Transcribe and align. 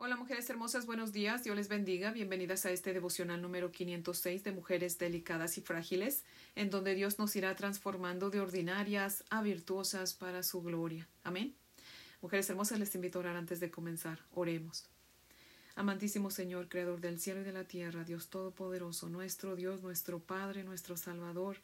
Hola 0.00 0.14
mujeres 0.14 0.48
hermosas, 0.48 0.86
buenos 0.86 1.12
días, 1.12 1.42
Dios 1.42 1.56
les 1.56 1.66
bendiga, 1.66 2.12
bienvenidas 2.12 2.64
a 2.64 2.70
este 2.70 2.92
devocional 2.92 3.42
número 3.42 3.72
506 3.72 4.44
de 4.44 4.52
mujeres 4.52 4.96
delicadas 4.96 5.58
y 5.58 5.60
frágiles, 5.60 6.22
en 6.54 6.70
donde 6.70 6.94
Dios 6.94 7.18
nos 7.18 7.34
irá 7.34 7.56
transformando 7.56 8.30
de 8.30 8.38
ordinarias 8.38 9.24
a 9.28 9.42
virtuosas 9.42 10.14
para 10.14 10.44
su 10.44 10.62
gloria. 10.62 11.08
Amén. 11.24 11.56
Mujeres 12.22 12.48
hermosas, 12.48 12.78
les 12.78 12.94
invito 12.94 13.18
a 13.18 13.22
orar 13.22 13.34
antes 13.34 13.58
de 13.58 13.72
comenzar. 13.72 14.20
Oremos. 14.34 14.86
Amantísimo 15.74 16.30
Señor, 16.30 16.68
Creador 16.68 17.00
del 17.00 17.18
cielo 17.18 17.40
y 17.40 17.44
de 17.44 17.52
la 17.52 17.64
tierra, 17.64 18.04
Dios 18.04 18.28
Todopoderoso, 18.28 19.08
nuestro 19.08 19.56
Dios, 19.56 19.82
nuestro 19.82 20.20
Padre, 20.20 20.62
nuestro 20.62 20.96
Salvador, 20.96 21.56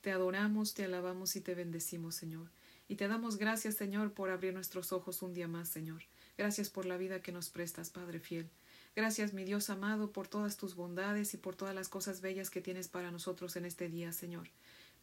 te 0.00 0.12
adoramos, 0.12 0.74
te 0.74 0.84
alabamos 0.84 1.34
y 1.34 1.40
te 1.40 1.56
bendecimos, 1.56 2.14
Señor. 2.14 2.52
Y 2.86 2.94
te 2.94 3.08
damos 3.08 3.36
gracias, 3.36 3.74
Señor, 3.74 4.12
por 4.12 4.30
abrir 4.30 4.54
nuestros 4.54 4.92
ojos 4.92 5.22
un 5.22 5.34
día 5.34 5.48
más, 5.48 5.68
Señor. 5.68 6.02
Gracias 6.40 6.70
por 6.70 6.86
la 6.86 6.96
vida 6.96 7.20
que 7.20 7.32
nos 7.32 7.50
prestas, 7.50 7.90
Padre 7.90 8.18
fiel. 8.18 8.48
Gracias, 8.96 9.34
mi 9.34 9.44
Dios 9.44 9.68
amado, 9.68 10.10
por 10.10 10.26
todas 10.26 10.56
tus 10.56 10.74
bondades 10.74 11.34
y 11.34 11.36
por 11.36 11.54
todas 11.54 11.74
las 11.74 11.90
cosas 11.90 12.22
bellas 12.22 12.48
que 12.48 12.62
tienes 12.62 12.88
para 12.88 13.10
nosotros 13.10 13.56
en 13.56 13.66
este 13.66 13.90
día, 13.90 14.10
Señor. 14.10 14.48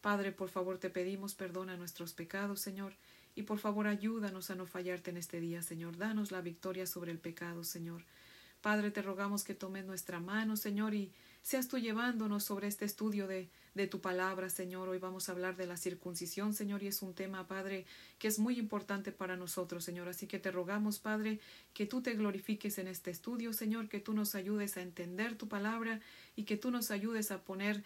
Padre, 0.00 0.32
por 0.32 0.48
favor 0.48 0.78
te 0.78 0.90
pedimos 0.90 1.36
perdona 1.36 1.76
nuestros 1.76 2.12
pecados, 2.12 2.58
Señor, 2.58 2.94
y 3.36 3.44
por 3.44 3.60
favor 3.60 3.86
ayúdanos 3.86 4.50
a 4.50 4.56
no 4.56 4.66
fallarte 4.66 5.10
en 5.10 5.16
este 5.16 5.38
día, 5.38 5.62
Señor. 5.62 5.96
Danos 5.96 6.32
la 6.32 6.40
victoria 6.40 6.86
sobre 6.86 7.12
el 7.12 7.20
pecado, 7.20 7.62
Señor. 7.62 8.02
Padre, 8.60 8.90
te 8.90 9.00
rogamos 9.00 9.44
que 9.44 9.54
tomes 9.54 9.84
nuestra 9.84 10.18
mano, 10.18 10.56
Señor, 10.56 10.92
y 10.92 11.12
seas 11.48 11.66
tú 11.66 11.78
llevándonos 11.78 12.44
sobre 12.44 12.68
este 12.68 12.84
estudio 12.84 13.26
de 13.26 13.48
de 13.78 13.86
tu 13.86 14.00
palabra, 14.00 14.50
Señor. 14.50 14.88
Hoy 14.88 14.98
vamos 14.98 15.28
a 15.28 15.32
hablar 15.32 15.56
de 15.56 15.66
la 15.66 15.76
circuncisión, 15.76 16.52
Señor, 16.52 16.82
y 16.82 16.88
es 16.88 17.00
un 17.00 17.14
tema, 17.14 17.46
Padre, 17.46 17.86
que 18.18 18.26
es 18.26 18.40
muy 18.40 18.58
importante 18.58 19.12
para 19.12 19.36
nosotros, 19.36 19.84
Señor. 19.84 20.08
Así 20.08 20.26
que 20.26 20.40
te 20.40 20.50
rogamos, 20.50 20.98
Padre, 20.98 21.38
que 21.74 21.86
tú 21.86 22.02
te 22.02 22.14
glorifiques 22.14 22.78
en 22.78 22.88
este 22.88 23.12
estudio, 23.12 23.52
Señor, 23.52 23.88
que 23.88 24.00
tú 24.00 24.14
nos 24.14 24.34
ayudes 24.34 24.76
a 24.76 24.82
entender 24.82 25.36
tu 25.36 25.48
palabra 25.48 26.00
y 26.34 26.42
que 26.42 26.56
tú 26.56 26.72
nos 26.72 26.90
ayudes 26.90 27.30
a 27.30 27.42
poner 27.44 27.84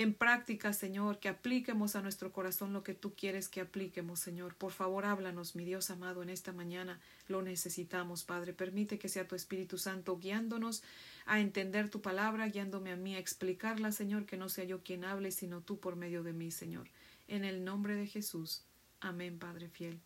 en 0.00 0.14
práctica, 0.14 0.72
Señor, 0.72 1.18
que 1.18 1.28
apliquemos 1.28 1.94
a 1.94 2.00
nuestro 2.00 2.32
corazón 2.32 2.72
lo 2.72 2.82
que 2.82 2.94
tú 2.94 3.14
quieres 3.14 3.50
que 3.50 3.60
apliquemos, 3.60 4.18
Señor. 4.18 4.54
Por 4.54 4.72
favor, 4.72 5.04
háblanos, 5.04 5.54
mi 5.54 5.66
Dios 5.66 5.90
amado, 5.90 6.22
en 6.22 6.30
esta 6.30 6.54
mañana. 6.54 6.98
Lo 7.28 7.42
necesitamos, 7.42 8.24
Padre. 8.24 8.54
Permite 8.54 8.98
que 8.98 9.10
sea 9.10 9.28
tu 9.28 9.34
Espíritu 9.34 9.76
Santo 9.76 10.16
guiándonos 10.16 10.82
a 11.26 11.38
entender 11.40 11.90
tu 11.90 12.00
palabra, 12.00 12.48
guiándome 12.48 12.92
a 12.92 12.96
mí 12.96 13.14
a 13.14 13.18
explicarla, 13.18 13.92
Señor, 13.92 14.24
que 14.24 14.38
no 14.38 14.48
sea 14.48 14.64
yo 14.64 14.82
quien 14.82 15.04
hable, 15.04 15.32
sino 15.32 15.60
tú 15.60 15.78
por 15.78 15.96
medio 15.96 16.22
de 16.22 16.32
mí, 16.32 16.50
Señor. 16.50 16.88
En 17.28 17.44
el 17.44 17.62
nombre 17.62 17.94
de 17.94 18.06
Jesús. 18.06 18.62
Amén, 19.00 19.38
Padre 19.38 19.68
fiel. 19.68 20.00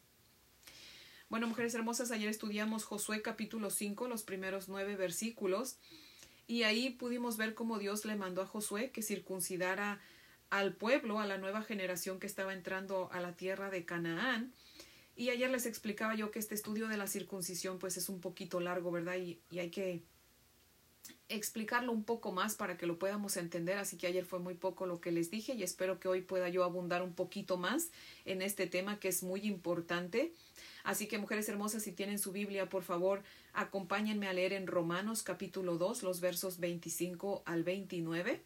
Bueno, 1.28 1.46
mujeres 1.46 1.72
hermosas, 1.76 2.10
ayer 2.10 2.28
estudiamos 2.28 2.82
Josué 2.82 3.22
capítulo 3.22 3.70
5, 3.70 4.08
los 4.08 4.24
primeros 4.24 4.68
nueve 4.68 4.96
versículos. 4.96 5.76
Y 6.46 6.62
ahí 6.64 6.90
pudimos 6.90 7.36
ver 7.36 7.54
cómo 7.54 7.78
Dios 7.78 8.04
le 8.04 8.16
mandó 8.16 8.42
a 8.42 8.46
Josué 8.46 8.90
que 8.90 9.02
circuncidara 9.02 10.00
al 10.50 10.74
pueblo, 10.74 11.18
a 11.18 11.26
la 11.26 11.38
nueva 11.38 11.62
generación 11.62 12.20
que 12.20 12.26
estaba 12.26 12.52
entrando 12.52 13.10
a 13.12 13.20
la 13.20 13.34
tierra 13.34 13.70
de 13.70 13.84
Canaán. 13.84 14.52
Y 15.16 15.30
ayer 15.30 15.50
les 15.50 15.66
explicaba 15.66 16.14
yo 16.14 16.30
que 16.30 16.38
este 16.38 16.54
estudio 16.54 16.88
de 16.88 16.96
la 16.96 17.06
circuncisión 17.06 17.78
pues 17.78 17.96
es 17.96 18.08
un 18.08 18.20
poquito 18.20 18.60
largo, 18.60 18.90
¿verdad? 18.90 19.16
Y, 19.16 19.40
y 19.50 19.60
hay 19.60 19.70
que 19.70 20.02
explicarlo 21.28 21.92
un 21.92 22.04
poco 22.04 22.32
más 22.32 22.54
para 22.54 22.76
que 22.76 22.86
lo 22.86 22.98
podamos 22.98 23.36
entender, 23.36 23.78
así 23.78 23.96
que 23.96 24.06
ayer 24.06 24.24
fue 24.24 24.38
muy 24.38 24.54
poco 24.54 24.86
lo 24.86 25.00
que 25.00 25.12
les 25.12 25.30
dije 25.30 25.54
y 25.54 25.62
espero 25.62 25.98
que 25.98 26.08
hoy 26.08 26.20
pueda 26.20 26.48
yo 26.48 26.64
abundar 26.64 27.02
un 27.02 27.14
poquito 27.14 27.56
más 27.56 27.90
en 28.24 28.42
este 28.42 28.66
tema 28.66 29.00
que 29.00 29.08
es 29.08 29.22
muy 29.22 29.40
importante. 29.40 30.32
Así 30.82 31.06
que 31.08 31.18
mujeres 31.18 31.48
hermosas, 31.48 31.82
si 31.82 31.92
tienen 31.92 32.18
su 32.18 32.30
Biblia, 32.32 32.68
por 32.68 32.82
favor, 32.82 33.22
acompáñenme 33.54 34.28
a 34.28 34.34
leer 34.34 34.52
en 34.52 34.66
Romanos 34.66 35.22
capítulo 35.22 35.78
2, 35.78 36.02
los 36.02 36.20
versos 36.20 36.58
25 36.60 37.42
al 37.46 37.64
29. 37.64 38.42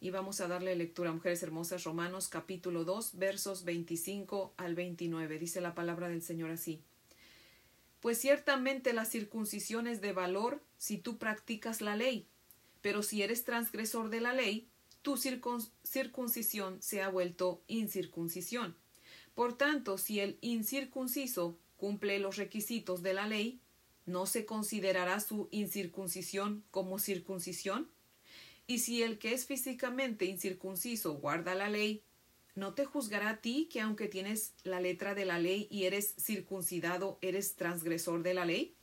Y 0.00 0.10
vamos 0.10 0.40
a 0.40 0.48
darle 0.48 0.76
lectura, 0.76 1.12
mujeres 1.12 1.42
hermosas, 1.42 1.84
Romanos 1.84 2.28
capítulo 2.28 2.84
2, 2.84 3.16
versos 3.16 3.64
25 3.64 4.54
al 4.56 4.74
29. 4.74 5.38
Dice 5.38 5.60
la 5.60 5.74
palabra 5.74 6.08
del 6.08 6.22
Señor 6.22 6.50
así. 6.50 6.82
Pues 8.00 8.18
ciertamente 8.18 8.92
la 8.92 9.04
circuncisión 9.04 9.86
es 9.86 10.00
de 10.00 10.12
valor 10.12 10.62
si 10.76 10.98
tú 10.98 11.18
practicas 11.18 11.80
la 11.80 11.96
ley, 11.96 12.26
pero 12.80 13.02
si 13.02 13.22
eres 13.22 13.44
transgresor 13.44 14.08
de 14.08 14.20
la 14.20 14.32
ley, 14.32 14.68
tu 15.02 15.16
circuncisión 15.16 16.80
se 16.80 17.02
ha 17.02 17.08
vuelto 17.08 17.62
incircuncisión. 17.66 18.76
Por 19.34 19.56
tanto, 19.56 19.98
si 19.98 20.20
el 20.20 20.38
incircunciso 20.40 21.58
cumple 21.76 22.18
los 22.18 22.36
requisitos 22.36 23.02
de 23.02 23.14
la 23.14 23.26
ley, 23.26 23.60
¿no 24.06 24.26
se 24.26 24.46
considerará 24.46 25.20
su 25.20 25.48
incircuncisión 25.50 26.64
como 26.70 26.98
circuncisión? 26.98 27.90
Y 28.66 28.80
si 28.80 29.02
el 29.02 29.18
que 29.18 29.32
es 29.32 29.46
físicamente 29.46 30.24
incircunciso 30.24 31.14
guarda 31.14 31.54
la 31.54 31.68
ley, 31.70 32.02
¿no 32.58 32.74
te 32.74 32.84
juzgará 32.84 33.30
a 33.30 33.36
ti 33.36 33.68
que 33.70 33.80
aunque 33.80 34.08
tienes 34.08 34.52
la 34.64 34.80
letra 34.80 35.14
de 35.14 35.24
la 35.24 35.38
ley 35.38 35.68
y 35.70 35.84
eres 35.84 36.14
circuncidado, 36.18 37.18
eres 37.22 37.54
transgresor 37.54 38.24
de 38.24 38.34
la 38.34 38.44
ley? 38.44 38.74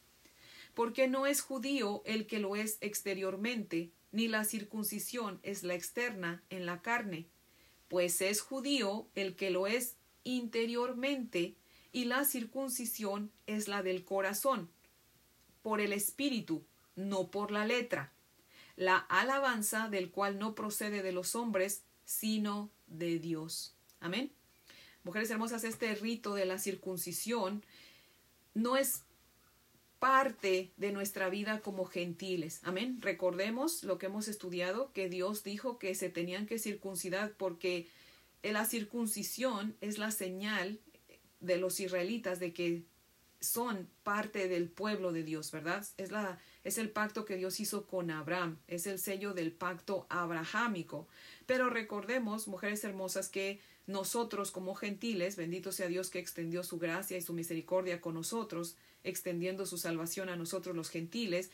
Porque 0.74 1.09
no 1.09 1.28
es 1.28 1.41
judío 1.41 2.02
el 2.06 2.25
que 2.25 2.40
lo 2.40 2.56
es 2.56 2.78
exteriormente, 2.80 3.91
ni 4.14 4.30
la 4.30 4.46
circuncisión 4.46 5.41
es 5.44 5.64
la 5.64 5.75
externa 5.75 6.41
en 6.50 6.66
la 6.66 6.81
carne, 6.81 7.28
pues 7.90 8.22
es 8.22 8.40
judío 8.40 9.09
el 9.14 9.35
que 9.35 9.52
lo 9.52 9.68
es 9.68 9.97
interiormente, 10.24 11.56
y 11.91 12.06
la 12.06 12.24
circuncisión 12.24 13.31
es 13.46 13.68
la 13.68 13.84
del 13.84 14.06
corazón, 14.06 14.69
por 15.62 15.81
el 15.81 15.91
espíritu, 15.91 16.66
no 16.96 17.30
por 17.30 17.52
la 17.52 17.66
letra, 17.66 18.14
la 18.78 18.97
alabanza 18.97 19.90
del 19.90 20.12
cual 20.12 20.40
no 20.40 20.56
procede 20.56 21.03
de 21.03 21.12
los 21.12 21.35
hombres, 21.35 21.84
sino 22.05 22.71
de 22.88 23.19
Dios. 23.19 23.75
Amén. 23.99 24.31
Mujeres 25.03 25.29
hermosas, 25.29 25.63
este 25.63 25.93
rito 25.95 26.33
de 26.33 26.45
la 26.45 26.57
circuncisión 26.57 27.63
no 28.53 28.77
es 28.77 29.03
parte 29.99 30.71
de 30.77 30.91
nuestra 30.91 31.29
vida 31.29 31.61
como 31.61 31.85
gentiles. 31.85 32.59
Amén. 32.63 32.97
Recordemos 33.01 33.83
lo 33.83 33.97
que 33.97 34.05
hemos 34.05 34.27
estudiado, 34.27 34.91
que 34.93 35.09
Dios 35.09 35.43
dijo 35.43 35.79
que 35.79 35.95
se 35.95 36.09
tenían 36.09 36.45
que 36.45 36.59
circuncidar 36.59 37.33
porque 37.38 37.88
la 38.43 38.66
circuncisión 38.66 39.75
es 39.81 39.97
la 39.97 40.11
señal 40.11 40.79
de 41.39 41.57
los 41.57 41.79
israelitas 41.79 42.39
de 42.39 42.53
que 42.53 42.83
son 43.45 43.88
parte 44.03 44.47
del 44.47 44.69
pueblo 44.69 45.11
de 45.11 45.23
Dios, 45.23 45.51
¿verdad? 45.51 45.85
Es, 45.97 46.11
la, 46.11 46.39
es 46.63 46.78
el 46.78 46.89
pacto 46.89 47.25
que 47.25 47.35
Dios 47.35 47.59
hizo 47.59 47.85
con 47.88 48.11
Abraham, 48.11 48.57
es 48.67 48.88
el 48.88 49.00
sello 49.00 49.33
del 49.33 49.51
pacto 49.51 50.06
abrahámico. 50.09 51.07
Pero 51.45 51.69
recordemos, 51.69 52.47
mujeres 52.47 52.84
hermosas, 52.84 53.29
que 53.29 53.59
nosotros 53.88 54.51
como 54.51 54.73
gentiles, 54.73 55.35
bendito 55.35 55.72
sea 55.72 55.88
Dios 55.88 56.09
que 56.09 56.19
extendió 56.19 56.63
su 56.63 56.79
gracia 56.79 57.17
y 57.17 57.22
su 57.22 57.34
misericordia 57.34 58.01
con 58.01 58.16
nosotros, 58.16 58.75
extendiendo 59.03 59.66
su 59.66 59.78
salvación 59.78 60.29
a 60.29 60.35
nosotros 60.35 60.75
los 60.75 60.89
gentiles, 60.89 61.51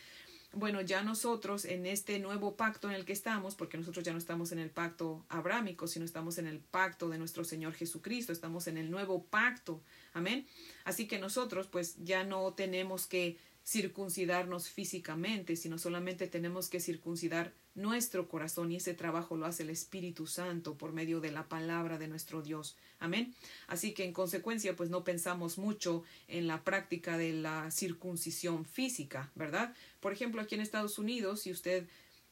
bueno, 0.54 0.82
ya 0.82 1.02
nosotros 1.02 1.64
en 1.64 1.86
este 1.86 2.20
nuevo 2.20 2.58
pacto 2.58 2.90
en 2.90 2.96
el 2.96 3.06
que 3.06 3.14
estamos, 3.14 3.56
porque 3.56 3.78
nosotros 3.78 4.04
ya 4.04 4.12
no 4.12 4.18
estamos 4.18 4.52
en 4.52 4.60
el 4.60 4.70
pacto 4.70 5.26
abrámico, 5.30 5.88
sino 5.88 6.04
estamos 6.04 6.38
en 6.38 6.48
el 6.48 6.60
pacto 6.60 7.08
de 7.08 7.18
nuestro 7.18 7.46
Señor 7.46 7.74
Jesucristo, 7.74 8.34
estamos 8.34 8.68
en 8.68 8.78
el 8.78 8.92
nuevo 8.92 9.24
pacto, 9.24 9.82
amén. 10.14 10.48
Así 10.84 11.08
que 11.08 11.20
nosotros 11.20 11.68
pues 11.68 11.96
ya 12.04 12.24
no 12.24 12.54
tenemos 12.54 13.08
que 13.08 13.38
circuncidarnos 13.64 14.70
físicamente, 14.70 15.56
sino 15.56 15.78
solamente 15.78 16.28
tenemos 16.28 16.68
que 16.68 16.80
circuncidar 16.80 17.54
nuestro 17.74 18.28
corazón 18.28 18.72
y 18.72 18.78
ese 18.78 18.94
trabajo 18.94 19.38
lo 19.38 19.46
hace 19.46 19.64
el 19.64 19.70
Espíritu 19.70 20.28
Santo 20.28 20.78
por 20.78 20.92
medio 20.92 21.22
de 21.22 21.32
la 21.32 21.48
palabra 21.48 21.98
de 21.98 22.08
nuestro 22.08 22.42
Dios. 22.42 22.76
Amén. 23.00 23.34
Así 23.68 23.94
que 23.94 24.04
en 24.04 24.14
consecuencia, 24.14 24.76
pues 24.76 24.90
no 24.90 25.04
pensamos 25.04 25.58
mucho 25.58 26.04
en 26.28 26.48
la 26.48 26.64
práctica 26.64 27.18
de 27.18 27.34
la 27.34 27.72
circuncisión 27.72 28.66
física, 28.66 29.32
¿verdad? 29.36 29.74
Por 30.00 30.12
ejemplo, 30.12 30.42
aquí 30.42 30.56
en 30.56 30.62
Estados 30.62 31.00
Unidos, 31.00 31.42
si 31.42 31.52
usted 31.52 31.88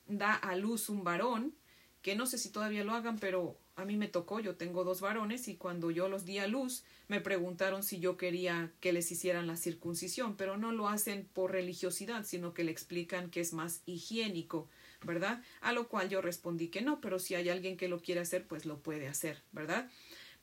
da 0.08 0.34
a 0.34 0.56
luz 0.56 0.90
un 0.90 1.04
varón, 1.04 1.54
que 2.02 2.16
no 2.16 2.25
sé 2.25 2.38
si 2.38 2.50
todavía 2.50 2.84
lo 2.84 2.94
hagan, 2.94 3.20
pero 3.20 3.58
a 3.80 3.86
mí 3.86 3.98
me 3.98 4.08
tocó, 4.08 4.40
yo 4.40 4.56
tengo 4.56 4.84
dos 4.84 5.02
varones 5.02 5.48
y 5.48 5.56
cuando 5.56 5.90
yo 5.90 6.10
los 6.10 6.26
di 6.26 6.38
a 6.38 6.48
luz 6.48 6.84
me 7.08 7.22
preguntaron 7.22 7.81
si 7.81 8.00
yo 8.00 8.18
quería 8.18 8.72
que 8.80 8.94
les 8.94 9.12
hicieran 9.12 9.48
la 9.48 9.56
circuncisión, 9.56 10.36
pero 10.36 10.58
no 10.58 10.72
lo 10.72 10.88
hacen 10.88 11.28
por 11.34 11.52
religiosidad, 11.52 12.26
sino 12.26 12.54
que 12.54 12.64
le 12.64 12.72
explican 12.72 13.30
que 13.30 13.40
es 13.42 13.54
más 13.54 13.81
higiénico, 13.86 14.68
¿verdad? 15.04 15.42
A 15.62 15.72
lo 15.72 15.88
cual 15.88 16.10
yo 16.10 16.22
respondí 16.22 16.68
que 16.68 16.81
no, 16.81 17.02
pero 17.02 17.20
si 17.20 17.36
hay 17.36 17.50
alguien 17.50 17.78
que 17.78 17.88
lo 17.88 18.02
quiere 18.02 18.22
hacer, 18.22 18.46
pues 18.46 18.66
lo 18.66 18.80
puede 18.80 19.08
hacer, 19.08 19.42
¿verdad? 19.52 19.90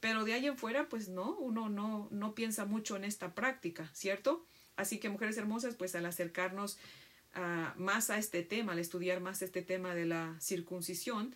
Pero 0.01 0.25
de 0.25 0.33
ahí 0.33 0.47
en 0.47 0.57
fuera, 0.57 0.89
pues 0.89 1.09
no, 1.09 1.37
uno 1.39 1.69
no, 1.69 2.09
no 2.11 2.35
piensa 2.35 2.65
mucho 2.65 2.97
en 2.97 3.05
esta 3.05 3.35
práctica, 3.35 3.91
¿cierto? 3.93 4.45
Así 4.77 4.99
que 4.99 5.09
mujeres 5.09 5.37
hermosas, 5.37 5.75
pues 5.75 5.95
al 5.95 6.07
acercarnos 6.07 6.79
más 7.77 8.09
a 8.11 8.19
este 8.19 8.43
tema, 8.43 8.73
al 8.73 8.79
estudiar 8.79 9.21
más 9.21 9.43
este 9.43 9.61
tema 9.61 9.95
de 9.95 10.07
la 10.07 10.37
circuncisión 10.41 11.35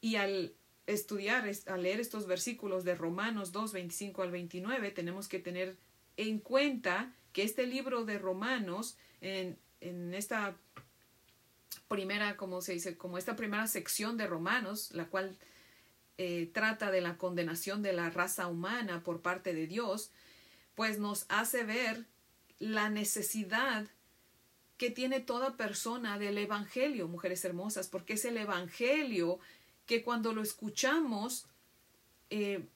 y 0.00 0.16
al 0.16 0.52
estudiar, 0.88 1.48
al 1.66 1.82
leer 1.82 2.00
estos 2.00 2.26
versículos 2.26 2.82
de 2.84 2.94
Romanos 2.94 3.52
2, 3.52 3.72
25 3.72 4.22
al 4.22 4.30
29, 4.30 4.90
tenemos 4.90 5.28
que 5.28 5.38
tener 5.38 5.76
en 6.16 6.38
cuenta 6.38 7.12
que 7.32 7.42
este 7.42 7.66
libro 7.66 8.04
de 8.04 8.18
Romanos, 8.18 8.96
en, 9.20 9.58
en 9.80 10.14
esta 10.14 10.56
primera, 11.88 12.36
como 12.36 12.62
se 12.62 12.72
dice, 12.72 12.96
como 12.96 13.18
esta 13.18 13.36
primera 13.36 13.66
sección 13.66 14.16
de 14.16 14.26
Romanos, 14.26 14.90
la 14.92 15.06
cual 15.06 15.36
eh, 16.16 16.50
trata 16.52 16.90
de 16.90 17.00
la 17.00 17.18
condenación 17.18 17.82
de 17.82 17.92
la 17.92 18.10
raza 18.10 18.46
humana 18.48 19.02
por 19.04 19.20
parte 19.20 19.54
de 19.54 19.66
Dios, 19.66 20.10
pues 20.74 20.98
nos 20.98 21.26
hace 21.28 21.64
ver 21.64 22.06
la 22.58 22.88
necesidad 22.88 23.86
que 24.78 24.90
tiene 24.90 25.20
toda 25.20 25.56
persona 25.56 26.18
del 26.18 26.38
Evangelio, 26.38 27.08
mujeres 27.08 27.44
hermosas, 27.44 27.88
porque 27.88 28.14
es 28.14 28.24
el 28.24 28.36
Evangelio 28.36 29.38
que 29.88 30.02
cuando 30.02 30.34
lo 30.34 30.42
escuchamos 30.42 31.46
eh, 32.28 32.68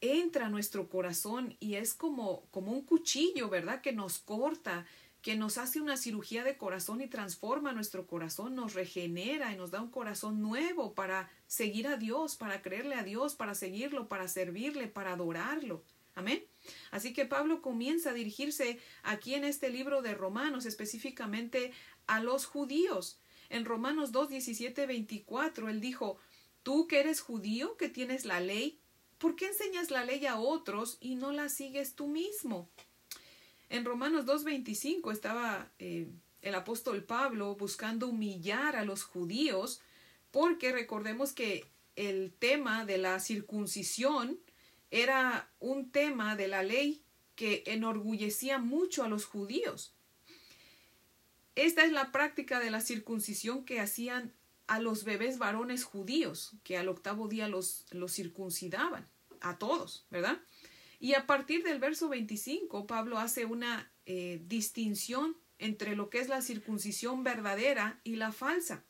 entra 0.00 0.46
a 0.46 0.50
nuestro 0.50 0.88
corazón 0.88 1.56
y 1.60 1.76
es 1.76 1.94
como, 1.94 2.44
como 2.50 2.72
un 2.72 2.82
cuchillo, 2.82 3.48
¿verdad? 3.48 3.80
Que 3.80 3.92
nos 3.92 4.18
corta, 4.18 4.84
que 5.22 5.36
nos 5.36 5.56
hace 5.56 5.80
una 5.80 5.96
cirugía 5.96 6.42
de 6.42 6.56
corazón 6.56 7.00
y 7.00 7.06
transforma 7.06 7.72
nuestro 7.72 8.08
corazón, 8.08 8.56
nos 8.56 8.74
regenera 8.74 9.52
y 9.52 9.56
nos 9.56 9.70
da 9.70 9.80
un 9.80 9.92
corazón 9.92 10.42
nuevo 10.42 10.94
para 10.94 11.30
seguir 11.46 11.86
a 11.86 11.96
Dios, 11.96 12.34
para 12.34 12.60
creerle 12.60 12.96
a 12.96 13.04
Dios, 13.04 13.36
para 13.36 13.54
seguirlo, 13.54 14.08
para 14.08 14.26
servirle, 14.26 14.88
para 14.88 15.12
adorarlo. 15.12 15.84
Amén. 16.16 16.44
Así 16.90 17.12
que 17.12 17.24
Pablo 17.24 17.62
comienza 17.62 18.10
a 18.10 18.14
dirigirse 18.14 18.80
aquí 19.04 19.34
en 19.34 19.44
este 19.44 19.70
libro 19.70 20.02
de 20.02 20.14
Romanos 20.14 20.66
específicamente 20.66 21.72
a 22.08 22.20
los 22.20 22.46
judíos. 22.46 23.21
En 23.52 23.66
Romanos 23.66 24.12
2, 24.12 24.30
17, 24.30 24.86
24, 24.86 25.68
él 25.68 25.82
dijo, 25.82 26.16
tú 26.62 26.86
que 26.86 27.00
eres 27.00 27.20
judío, 27.20 27.76
que 27.76 27.90
tienes 27.90 28.24
la 28.24 28.40
ley, 28.40 28.80
¿por 29.18 29.36
qué 29.36 29.48
enseñas 29.48 29.90
la 29.90 30.06
ley 30.06 30.24
a 30.24 30.38
otros 30.38 30.96
y 31.00 31.16
no 31.16 31.32
la 31.32 31.50
sigues 31.50 31.94
tú 31.94 32.08
mismo? 32.08 32.70
En 33.68 33.84
Romanos 33.84 34.24
2.25 34.24 35.12
estaba 35.12 35.70
eh, 35.78 36.08
el 36.40 36.54
apóstol 36.54 37.04
Pablo 37.04 37.54
buscando 37.54 38.08
humillar 38.08 38.74
a 38.74 38.86
los 38.86 39.04
judíos 39.04 39.82
porque 40.30 40.72
recordemos 40.72 41.34
que 41.34 41.66
el 41.94 42.32
tema 42.32 42.86
de 42.86 42.96
la 42.96 43.20
circuncisión 43.20 44.40
era 44.90 45.52
un 45.60 45.90
tema 45.90 46.36
de 46.36 46.48
la 46.48 46.62
ley 46.62 47.02
que 47.34 47.64
enorgullecía 47.66 48.56
mucho 48.56 49.04
a 49.04 49.08
los 49.08 49.26
judíos. 49.26 49.94
Esta 51.54 51.84
es 51.84 51.92
la 51.92 52.12
práctica 52.12 52.60
de 52.60 52.70
la 52.70 52.80
circuncisión 52.80 53.64
que 53.64 53.80
hacían 53.80 54.32
a 54.66 54.80
los 54.80 55.04
bebés 55.04 55.38
varones 55.38 55.84
judíos, 55.84 56.52
que 56.64 56.78
al 56.78 56.88
octavo 56.88 57.28
día 57.28 57.48
los, 57.48 57.84
los 57.90 58.12
circuncidaban, 58.12 59.06
a 59.40 59.58
todos, 59.58 60.06
¿verdad? 60.10 60.40
Y 60.98 61.14
a 61.14 61.26
partir 61.26 61.64
del 61.64 61.78
verso 61.78 62.08
25, 62.08 62.86
Pablo 62.86 63.18
hace 63.18 63.44
una 63.44 63.90
eh, 64.06 64.40
distinción 64.46 65.36
entre 65.58 65.94
lo 65.94 66.10
que 66.10 66.20
es 66.20 66.28
la 66.28 66.42
circuncisión 66.42 67.24
verdadera 67.24 68.00
y 68.04 68.16
la 68.16 68.32
falsa. 68.32 68.84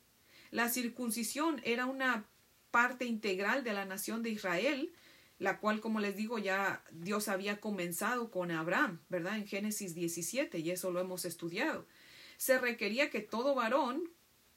La 0.51 0.69
circuncisión 0.69 1.59
era 1.63 1.85
una 1.85 2.27
parte 2.71 3.05
integral 3.05 3.63
de 3.63 3.73
la 3.73 3.85
nación 3.85 4.23
de 4.23 4.29
Israel, 4.29 4.93
la 5.39 5.59
cual, 5.59 5.81
como 5.81 5.99
les 5.99 6.15
digo, 6.15 6.37
ya 6.37 6.83
Dios 6.91 7.27
había 7.27 7.59
comenzado 7.59 8.31
con 8.31 8.51
Abraham, 8.51 9.01
¿verdad? 9.09 9.37
En 9.37 9.47
Génesis 9.47 9.93
17, 9.93 10.59
y 10.59 10.71
eso 10.71 10.91
lo 10.91 10.99
hemos 10.99 11.25
estudiado. 11.25 11.87
Se 12.43 12.59
requería 12.59 13.09
que 13.09 13.21
todo 13.21 13.55
varón 13.55 14.03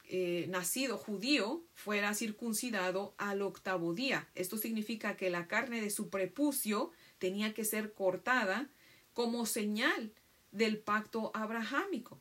eh, 0.02 0.46
nacido 0.48 0.98
judío 0.98 1.62
fuera 1.72 2.14
circuncidado 2.14 3.14
al 3.16 3.42
octavo 3.42 3.94
día. 3.94 4.28
Esto 4.34 4.58
significa 4.58 5.16
que 5.16 5.30
la 5.30 5.46
carne 5.46 5.80
de 5.80 5.90
su 5.90 6.10
prepucio 6.10 6.90
tenía 7.18 7.54
que 7.54 7.64
ser 7.64 7.92
cortada 7.92 8.68
como 9.12 9.46
señal 9.46 10.12
del 10.50 10.78
pacto 10.78 11.30
abrahámico. 11.32 12.20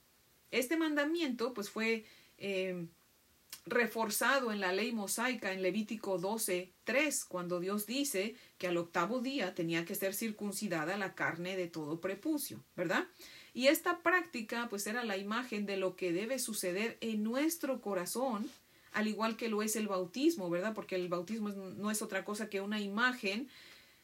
Este 0.52 0.78
mandamiento 0.78 1.56
pues 1.56 1.72
fue 1.72 2.06
eh, 2.38 2.86
reforzado 3.66 4.52
en 4.52 4.60
la 4.60 4.72
ley 4.72 4.92
mosaica 4.92 5.52
en 5.52 5.64
Levítico 5.64 6.20
12, 6.20 6.74
3, 6.84 7.26
cuando 7.26 7.60
Dios 7.60 7.88
dice 7.88 8.36
que 8.60 8.68
al 8.68 8.78
octavo 8.78 9.20
día 9.20 9.56
tenía 9.56 9.84
que 9.84 9.96
ser 9.96 10.14
circuncidada 10.14 10.96
la 10.96 11.16
carne 11.16 11.58
de 11.58 11.68
todo 11.68 12.00
prepucio, 12.00 12.64
¿verdad? 12.76 13.08
Y 13.56 13.68
esta 13.68 14.00
práctica 14.00 14.68
pues 14.70 14.86
era 14.86 15.06
la 15.06 15.16
imagen 15.16 15.66
de 15.66 15.78
lo 15.78 15.96
que 15.96 16.12
debe 16.12 16.40
suceder 16.40 16.98
en 17.00 17.24
nuestro 17.24 17.80
corazón, 17.80 18.52
al 18.92 19.08
igual 19.08 19.38
que 19.38 19.48
lo 19.48 19.62
es 19.62 19.78
el 19.78 19.88
bautismo, 19.88 20.50
¿verdad? 20.50 20.74
Porque 20.74 20.96
el 20.96 21.08
bautismo 21.08 21.48
no 21.50 21.90
es 21.90 22.02
otra 22.02 22.26
cosa 22.26 22.50
que 22.50 22.60
una 22.60 22.82
imagen 22.82 23.48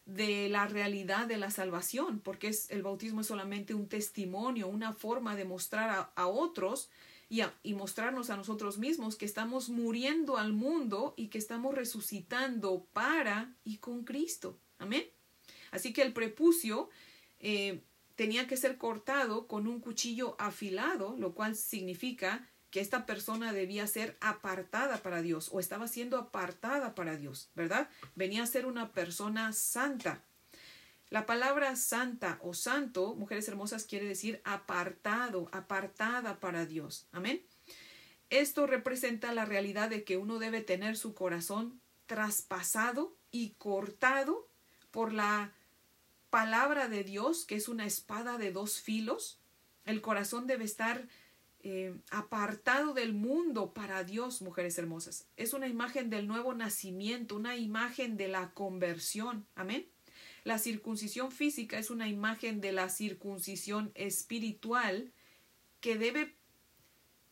de 0.06 0.48
la 0.48 0.68
realidad 0.68 1.28
de 1.28 1.36
la 1.36 1.52
salvación, 1.52 2.22
porque 2.22 2.48
es, 2.48 2.72
el 2.72 2.82
bautismo 2.82 3.22
es 3.22 3.28
solamente 3.28 3.74
un 3.74 3.90
testimonio, 3.90 4.70
una 4.70 4.94
forma 4.94 5.36
de 5.36 5.44
mostrar 5.44 6.12
a, 6.16 6.28
otros 6.28 6.90
y, 7.30 7.42
y, 7.62 7.74
mostrarnos 7.74 8.30
a 8.30 8.38
nosotros 8.38 8.78
mismos 8.78 9.18
que 9.18 9.26
estamos 9.26 9.68
muriendo 9.68 10.38
al 10.38 10.54
mundo 10.54 11.14
y 11.18 11.28
que 11.28 11.38
estamos 11.38 11.76
resucitando 11.76 12.88
para 12.94 13.54
y 13.66 13.80
con 13.80 14.06
Cristo. 14.06 14.58
Amén. 14.80 15.04
Así 15.72 15.92
que 15.92 16.04
el 16.04 16.14
prepucio 16.14 16.90
eh, 17.42 17.82
tenía 18.16 18.48
que 18.48 18.58
ser 18.58 18.78
cortado 18.78 19.48
con 19.48 19.68
un 19.68 19.80
cuchillo 19.80 20.36
afilado, 20.40 21.16
lo 21.18 21.34
cual 21.34 21.56
significa 21.56 22.48
que 22.72 22.80
esta 22.80 23.06
persona 23.06 23.52
debía 23.52 23.86
ser 23.86 24.18
apartada 24.22 24.98
para 24.98 25.22
Dios 25.22 25.50
o 25.52 25.60
estaba 25.60 25.88
siendo 25.88 26.18
apartada 26.18 26.96
para 26.96 27.18
Dios, 27.18 27.52
¿verdad? 27.54 27.90
Venía 28.16 28.44
a 28.44 28.48
ser 28.48 28.66
una 28.66 28.92
persona 28.94 29.52
santa. 29.52 30.24
La 31.10 31.26
palabra 31.26 31.76
santa 31.76 32.40
o 32.42 32.54
santo, 32.54 33.14
mujeres 33.16 33.48
hermosas, 33.50 33.84
quiere 33.84 34.08
decir 34.08 34.42
apartado, 34.46 35.50
apartada 35.52 36.40
para 36.40 36.66
Dios. 36.66 37.08
Amén. 37.12 37.44
Esto 38.30 38.66
representa 38.66 39.34
la 39.34 39.44
realidad 39.44 39.90
de 39.90 40.06
que 40.06 40.16
uno 40.16 40.40
debe 40.40 40.62
tener 40.62 40.96
su 40.96 41.14
corazón 41.14 41.82
traspasado 42.06 43.14
y 43.30 43.56
cortado 43.58 44.48
por 44.92 45.12
la 45.12 45.54
palabra 46.32 46.88
de 46.88 47.04
Dios, 47.04 47.46
que 47.46 47.56
es 47.56 47.70
una 47.70 47.86
espada 47.86 48.40
de 48.40 48.52
dos 48.52 48.82
filos. 48.82 49.40
El 49.86 50.02
corazón 50.02 50.48
debe 50.48 50.66
estar 50.66 51.08
eh, 51.62 51.94
apartado 52.10 52.96
del 52.96 53.14
mundo 53.14 53.74
para 53.74 54.04
Dios, 54.04 54.42
mujeres 54.42 54.80
hermosas. 54.80 55.28
Es 55.38 55.54
una 55.54 55.68
imagen 55.68 56.10
del 56.10 56.28
nuevo 56.28 56.56
nacimiento, 56.56 57.36
una 57.36 57.56
imagen 57.56 58.18
de 58.18 58.30
la 58.30 58.52
conversión. 58.56 59.46
Amén. 59.54 59.86
La 60.44 60.58
circuncisión 60.58 61.32
física 61.32 61.78
es 61.78 61.92
una 61.92 62.08
imagen 62.08 62.62
de 62.62 62.72
la 62.72 62.90
circuncisión 62.90 63.92
espiritual 63.94 65.12
que 65.82 65.98
debe 65.98 66.34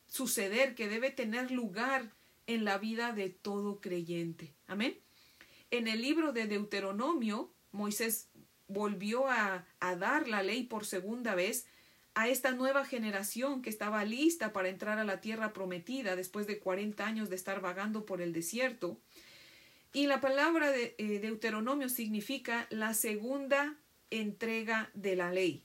suceder, 0.08 0.76
que 0.76 0.88
debe 0.88 1.10
tener 1.10 1.50
lugar 1.50 2.12
en 2.46 2.66
la 2.66 2.78
vida 2.78 3.14
de 3.14 3.30
todo 3.30 3.80
creyente. 3.80 4.54
Amén. 4.68 5.00
En 5.72 5.88
el 5.88 6.02
libro 6.02 6.34
de 6.34 6.48
Deuteronomio, 6.48 7.52
Moisés 7.72 8.29
volvió 8.70 9.28
a, 9.28 9.66
dar 9.82 10.30
la 10.30 10.42
ley 10.44 10.64
por 10.64 10.86
segunda 10.86 11.36
vez 11.36 11.66
a 12.14 12.30
esta 12.30 12.52
nueva 12.52 12.86
generación 12.86 13.62
que 13.62 13.70
estaba 13.70 14.06
lista 14.06 14.54
para 14.54 14.70
entrar 14.70 15.00
a 15.00 15.04
la 15.04 15.20
tierra 15.20 15.52
prometida 15.52 16.16
después 16.16 16.48
de 16.48 16.60
40 16.60 17.06
años 17.06 17.30
de 17.30 17.36
estar 17.36 17.60
vagando 17.60 18.06
por 18.06 18.22
el 18.22 18.32
desierto. 18.32 18.98
Y 19.92 20.08
la 20.08 20.22
palabra 20.22 20.72
de 20.72 20.96
eh, 20.98 21.20
Deuteronomio 21.20 21.90
significa 21.90 22.68
la 22.70 22.94
segunda 22.94 23.76
entrega 24.12 24.92
de 24.94 25.16
la 25.16 25.32
ley. 25.32 25.64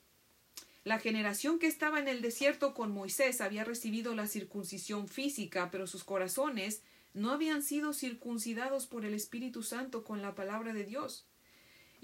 La 0.82 0.98
generación 0.98 1.58
que 1.58 1.66
estaba 1.66 1.98
en 1.98 2.08
el 2.08 2.20
desierto 2.20 2.74
con 2.74 2.92
Moisés 2.92 3.40
había 3.40 3.64
recibido 3.64 4.14
la 4.14 4.26
circuncisión 4.26 5.08
física, 5.08 5.70
pero 5.70 5.86
sus 5.86 6.04
corazones 6.04 6.82
no 7.14 7.30
habían 7.30 7.62
sido 7.62 7.92
circuncidados 7.92 8.86
por 8.86 9.04
el 9.04 9.14
Espíritu 9.14 9.62
Santo 9.62 10.04
con 10.04 10.20
la 10.20 10.34
palabra 10.34 10.72
de 10.72 10.84
Dios. 10.84 11.26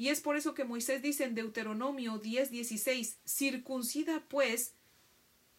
Y 0.00 0.08
es 0.08 0.22
por 0.22 0.34
eso 0.34 0.54
que 0.54 0.64
Moisés 0.64 1.02
dice 1.02 1.24
en 1.24 1.34
Deuteronomio 1.34 2.16
10, 2.16 2.50
16, 2.50 3.18
circuncida 3.26 4.24
pues, 4.28 4.72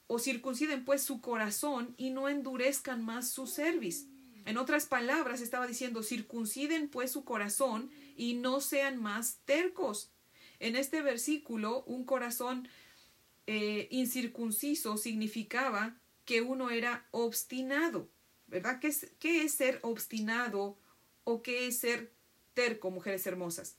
o 0.08 0.18
circunciden 0.18 0.84
pues 0.84 1.04
su 1.04 1.22
corazón 1.22 1.94
y 1.96 2.10
no 2.10 2.28
endurezcan 2.28 3.06
más 3.06 3.30
su 3.30 3.46
cerviz. 3.46 4.08
En 4.46 4.58
otras 4.58 4.88
palabras, 4.88 5.42
estaba 5.42 5.68
diciendo, 5.68 6.02
circunciden 6.02 6.90
pues 6.90 7.12
su 7.12 7.24
corazón 7.24 7.92
y 8.18 8.34
no 8.34 8.62
sean 8.62 9.00
más 9.00 9.42
tercos. 9.46 10.10
En 10.58 10.76
este 10.76 11.04
versículo, 11.04 11.84
un 11.84 12.04
corazón 12.04 12.68
eh, 13.46 13.90
incircunciso 13.92 14.98
significaba 14.98 16.00
que 16.26 16.42
uno 16.42 16.72
era 16.72 17.08
obstinado, 17.12 18.10
¿verdad? 18.48 18.80
¿Qué 18.80 18.88
es, 18.88 19.12
¿Qué 19.20 19.44
es 19.44 19.54
ser 19.54 19.78
obstinado 19.84 20.80
o 21.26 21.44
qué 21.44 21.68
es 21.68 21.78
ser 21.78 22.12
terco, 22.56 22.90
mujeres 22.90 23.28
hermosas? 23.28 23.78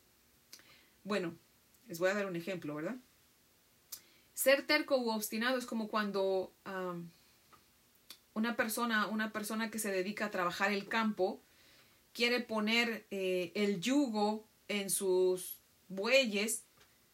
Bueno, 1.04 1.34
les 1.88 1.98
voy 1.98 2.10
a 2.10 2.14
dar 2.14 2.26
un 2.26 2.36
ejemplo, 2.36 2.74
¿verdad? 2.74 2.96
Ser 4.34 4.66
terco 4.66 4.96
u 4.96 5.10
obstinado 5.10 5.58
es 5.58 5.66
como 5.66 5.88
cuando 5.88 6.52
una 8.34 8.56
persona, 8.56 9.06
una 9.08 9.32
persona 9.32 9.70
que 9.70 9.78
se 9.78 9.90
dedica 9.90 10.26
a 10.26 10.30
trabajar 10.30 10.72
el 10.72 10.88
campo, 10.88 11.40
quiere 12.12 12.40
poner 12.40 13.06
eh, 13.10 13.52
el 13.54 13.80
yugo 13.80 14.44
en 14.68 14.90
sus 14.90 15.58
bueyes 15.88 16.64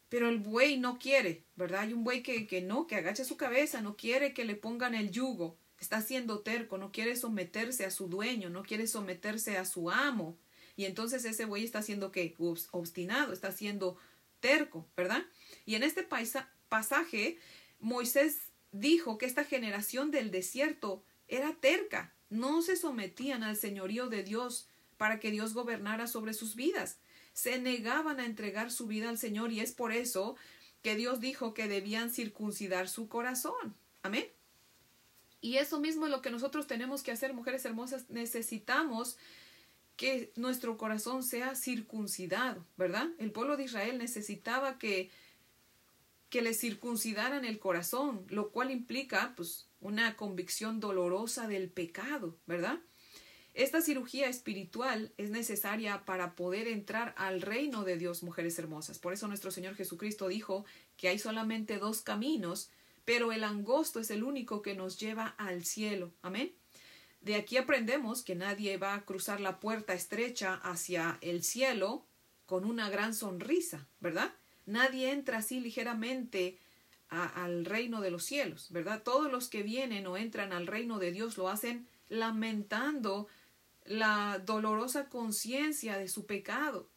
pero 0.09 0.27
el 0.27 0.39
buey 0.39 0.77
no 0.77 0.97
quiere, 0.97 1.43
¿verdad? 1.55 1.81
Hay 1.81 1.93
un 1.93 2.03
buey 2.03 2.23
que, 2.23 2.47
que 2.47 2.61
no, 2.61 2.87
que 2.87 2.95
agacha 2.95 3.23
su 3.23 3.37
cabeza, 3.37 3.81
no 3.81 3.95
quiere 3.95 4.33
que 4.33 4.43
le 4.43 4.55
pongan 4.55 4.95
el 4.95 5.11
yugo, 5.11 5.55
está 5.79 6.01
siendo 6.01 6.39
terco, 6.39 6.79
no 6.79 6.91
quiere 6.91 7.15
someterse 7.15 7.85
a 7.85 7.91
su 7.91 8.07
dueño, 8.07 8.49
no 8.49 8.63
quiere 8.63 8.87
someterse 8.87 9.57
a 9.57 9.65
su 9.65 9.91
amo. 9.91 10.35
Y 10.79 10.85
entonces 10.85 11.25
ese 11.25 11.43
buey 11.43 11.65
está 11.65 11.81
siendo 11.81 12.13
que 12.13 12.37
obstinado, 12.71 13.33
está 13.33 13.51
siendo 13.51 13.97
terco, 14.39 14.87
¿verdad? 14.95 15.25
Y 15.65 15.75
en 15.75 15.83
este 15.83 16.07
pasaje, 16.69 17.37
Moisés 17.81 18.53
dijo 18.71 19.17
que 19.17 19.25
esta 19.25 19.43
generación 19.43 20.09
del 20.09 20.31
desierto 20.31 21.03
era 21.27 21.53
terca, 21.55 22.15
no 22.29 22.61
se 22.61 22.77
sometían 22.77 23.43
al 23.43 23.57
señorío 23.57 24.07
de 24.07 24.23
Dios 24.23 24.69
para 24.95 25.19
que 25.19 25.31
Dios 25.31 25.53
gobernara 25.53 26.07
sobre 26.07 26.33
sus 26.33 26.55
vidas. 26.55 26.97
Se 27.33 27.59
negaban 27.59 28.21
a 28.21 28.25
entregar 28.25 28.71
su 28.71 28.87
vida 28.87 29.09
al 29.09 29.17
Señor 29.17 29.51
y 29.51 29.59
es 29.59 29.73
por 29.73 29.91
eso 29.91 30.37
que 30.81 30.95
Dios 30.95 31.19
dijo 31.19 31.53
que 31.53 31.67
debían 31.67 32.09
circuncidar 32.09 32.87
su 32.87 33.09
corazón. 33.09 33.75
Amén. 34.01 34.31
Y 35.41 35.57
eso 35.57 35.81
mismo 35.81 36.05
es 36.05 36.11
lo 36.11 36.21
que 36.21 36.31
nosotros 36.31 36.67
tenemos 36.67 37.03
que 37.03 37.11
hacer, 37.11 37.33
mujeres 37.33 37.65
hermosas. 37.65 38.09
Necesitamos 38.09 39.17
que 39.99 40.31
nuestro 40.37 40.77
corazón 40.77 41.23
sea 41.23 41.55
circuncidado, 41.55 42.65
¿verdad? 42.77 43.09
El 43.17 43.33
pueblo 43.33 43.57
de 43.57 43.65
Israel 43.65 43.97
necesitaba 43.97 44.79
que 44.79 45.11
que 46.29 46.41
le 46.41 46.53
circuncidaran 46.53 47.43
el 47.43 47.59
corazón, 47.59 48.25
lo 48.29 48.51
cual 48.51 48.71
implica 48.71 49.33
pues 49.35 49.67
una 49.81 50.15
convicción 50.15 50.79
dolorosa 50.79 51.47
del 51.47 51.69
pecado, 51.69 52.37
¿verdad? 52.45 52.79
Esta 53.55 53.81
cirugía 53.81 54.29
espiritual 54.29 55.11
es 55.17 55.31
necesaria 55.31 56.05
para 56.05 56.35
poder 56.35 56.67
entrar 56.67 57.13
al 57.17 57.41
reino 57.41 57.83
de 57.83 57.97
Dios, 57.97 58.23
mujeres 58.23 58.57
hermosas. 58.57 58.99
Por 58.99 59.11
eso 59.11 59.27
nuestro 59.27 59.51
Señor 59.51 59.75
Jesucristo 59.75 60.29
dijo 60.29 60.65
que 60.97 61.09
hay 61.09 61.19
solamente 61.19 61.77
dos 61.77 62.01
caminos, 62.01 62.69
pero 63.05 63.31
el 63.31 63.43
angosto 63.43 63.99
es 63.99 64.11
el 64.11 64.23
único 64.23 64.61
que 64.61 64.75
nos 64.75 64.97
lleva 64.97 65.33
al 65.39 65.65
cielo. 65.65 66.13
Amén. 66.21 66.53
De 67.21 67.35
aquí 67.35 67.57
aprendemos 67.57 68.23
que 68.23 68.35
nadie 68.35 68.77
va 68.77 68.93
a 68.93 69.05
cruzar 69.05 69.41
la 69.41 69.59
puerta 69.59 69.93
estrecha 69.93 70.55
hacia 70.55 71.17
el 71.21 71.43
cielo 71.43 72.05
con 72.45 72.65
una 72.65 72.89
gran 72.89 73.13
sonrisa, 73.13 73.87
¿verdad? 73.99 74.33
Nadie 74.65 75.11
entra 75.11 75.39
así 75.39 75.59
ligeramente 75.59 76.57
al 77.09 77.65
reino 77.65 78.01
de 78.01 78.11
los 78.11 78.23
cielos, 78.23 78.67
¿verdad? 78.71 79.01
Todos 79.03 79.31
los 79.31 79.49
que 79.49 79.63
vienen 79.63 80.05
o 80.07 80.15
entran 80.15 80.53
al 80.53 80.67
reino 80.67 80.99
de 80.99 81.11
Dios 81.11 81.37
lo 81.37 81.49
hacen 81.49 81.87
lamentando 82.07 83.27
la 83.85 84.39
dolorosa 84.45 85.09
conciencia 85.09 85.97
de 85.97 86.07
su 86.07 86.25
pecado, 86.25 86.87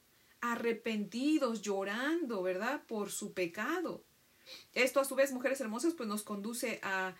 arrepentidos, 0.40 1.62
llorando, 1.62 2.42
¿verdad? 2.42 2.82
Por 2.86 3.10
su 3.10 3.32
pecado. 3.32 4.04
Esto 4.74 5.00
a 5.00 5.04
su 5.04 5.14
vez, 5.14 5.32
mujeres 5.32 5.60
hermosas, 5.60 5.94
pues 5.94 6.08
nos 6.08 6.22
conduce 6.22 6.80
a, 6.82 7.14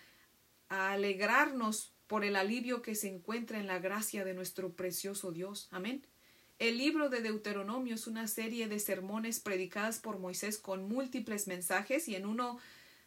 alegrarnos 0.68 1.91
por 2.12 2.26
el 2.26 2.36
alivio 2.36 2.82
que 2.82 2.94
se 2.94 3.08
encuentra 3.08 3.58
en 3.58 3.66
la 3.66 3.78
gracia 3.78 4.22
de 4.22 4.34
nuestro 4.34 4.74
precioso 4.74 5.32
Dios. 5.32 5.68
Amén. 5.70 6.06
El 6.58 6.76
libro 6.76 7.08
de 7.08 7.22
Deuteronomio 7.22 7.94
es 7.94 8.06
una 8.06 8.28
serie 8.28 8.68
de 8.68 8.80
sermones 8.80 9.40
predicadas 9.40 9.98
por 9.98 10.18
Moisés 10.18 10.58
con 10.58 10.86
múltiples 10.86 11.46
mensajes 11.46 12.08
y 12.08 12.14
en 12.14 12.26
uno 12.26 12.58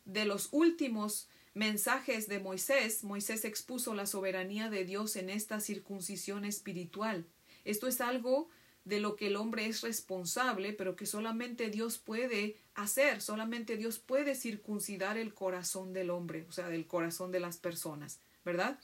de 0.05 0.25
los 0.25 0.49
últimos 0.51 1.29
mensajes 1.53 2.27
de 2.27 2.39
Moisés, 2.39 3.03
Moisés 3.03 3.45
expuso 3.45 3.93
la 3.93 4.07
soberanía 4.07 4.71
de 4.71 4.85
Dios 4.85 5.17
en 5.17 5.29
esta 5.29 5.59
circuncisión 5.59 6.43
espiritual. 6.43 7.27
Esto 7.63 7.87
es 7.87 8.01
algo 8.01 8.49
de 8.85 8.99
lo 8.99 9.15
que 9.15 9.27
el 9.27 9.35
hombre 9.35 9.67
es 9.67 9.81
responsable, 9.81 10.73
pero 10.73 10.95
que 10.95 11.05
solamente 11.05 11.69
Dios 11.69 11.99
puede 11.99 12.57
hacer, 12.73 13.21
solamente 13.21 13.77
Dios 13.77 13.99
puede 13.99 14.33
circuncidar 14.33 15.19
el 15.19 15.35
corazón 15.35 15.93
del 15.93 16.09
hombre, 16.09 16.47
o 16.49 16.51
sea, 16.51 16.69
del 16.69 16.87
corazón 16.87 17.31
de 17.31 17.39
las 17.39 17.57
personas, 17.57 18.19
¿verdad? 18.43 18.79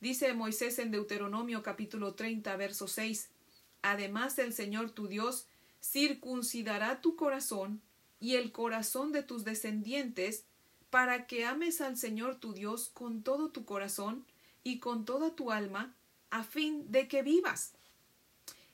Dice 0.00 0.32
Moisés 0.32 0.78
en 0.78 0.90
Deuteronomio 0.90 1.62
capítulo 1.62 2.14
30, 2.14 2.56
verso 2.56 2.88
6, 2.88 3.28
Además 3.82 4.38
el 4.38 4.54
Señor 4.54 4.92
tu 4.92 5.08
Dios 5.08 5.46
circuncidará 5.82 7.02
tu 7.02 7.16
corazón 7.16 7.82
y 8.18 8.36
el 8.36 8.50
corazón 8.50 9.12
de 9.12 9.22
tus 9.22 9.44
descendientes 9.44 10.44
para 10.88 11.26
que 11.26 11.44
ames 11.44 11.82
al 11.82 11.98
Señor 11.98 12.36
tu 12.36 12.54
Dios 12.54 12.90
con 12.94 13.22
todo 13.22 13.50
tu 13.50 13.66
corazón 13.66 14.24
y 14.64 14.78
con 14.78 15.04
toda 15.04 15.34
tu 15.34 15.50
alma, 15.50 15.94
a 16.30 16.44
fin 16.44 16.90
de 16.90 17.06
que 17.06 17.22
vivas. 17.22 17.72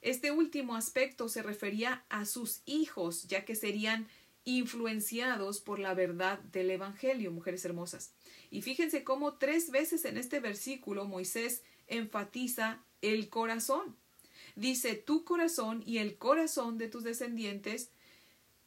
Este 0.02 0.30
último 0.30 0.76
aspecto 0.76 1.28
se 1.28 1.42
refería 1.42 2.04
a 2.09 2.25
sus 2.25 2.61
hijos, 2.66 3.26
ya 3.26 3.45
que 3.45 3.56
serían 3.56 4.06
influenciados 4.47 5.61
por 5.61 5.79
la 5.79 5.93
verdad 5.93 6.38
del 6.38 6.71
Evangelio, 6.71 7.31
mujeres 7.31 7.67
hermosas. 7.67 8.12
Y 8.50 8.62
fíjense 8.62 9.05
cómo 9.05 9.35
tres 9.35 9.71
veces 9.71 10.07
en 10.07 10.17
este 10.17 10.41
versículo 10.41 11.05
Moisés 11.05 11.62
enfatiza 11.87 12.83
el 13.03 13.29
corazón 13.29 13.97
dice 14.57 14.95
tu 14.95 15.25
corazón 15.25 15.83
y 15.87 15.99
el 15.99 16.17
corazón 16.17 16.79
de 16.79 16.88
tus 16.88 17.05
descendientes, 17.05 17.91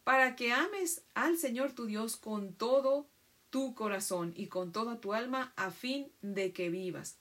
para 0.06 0.36
que 0.36 0.54
ames 0.54 1.02
al 1.14 1.38
Señor 1.38 1.74
tu 1.74 1.86
Dios 1.86 2.16
con 2.16 2.54
todo 2.54 3.08
tu 3.50 3.76
corazón 3.76 4.34
y 4.36 4.48
con 4.48 4.72
toda 4.72 5.02
tu 5.02 5.14
alma 5.14 5.52
a 5.56 5.72
fin 5.72 6.12
de 6.22 6.54
que 6.54 6.70
vivas. 6.70 7.18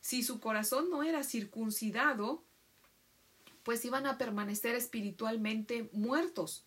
Si 0.00 0.22
su 0.22 0.40
corazón 0.40 0.88
no 0.90 1.02
era 1.02 1.22
circuncidado, 1.22 2.42
pues 3.64 3.84
iban 3.84 4.06
a 4.06 4.16
permanecer 4.16 4.74
espiritualmente 4.74 5.90
muertos. 5.92 6.64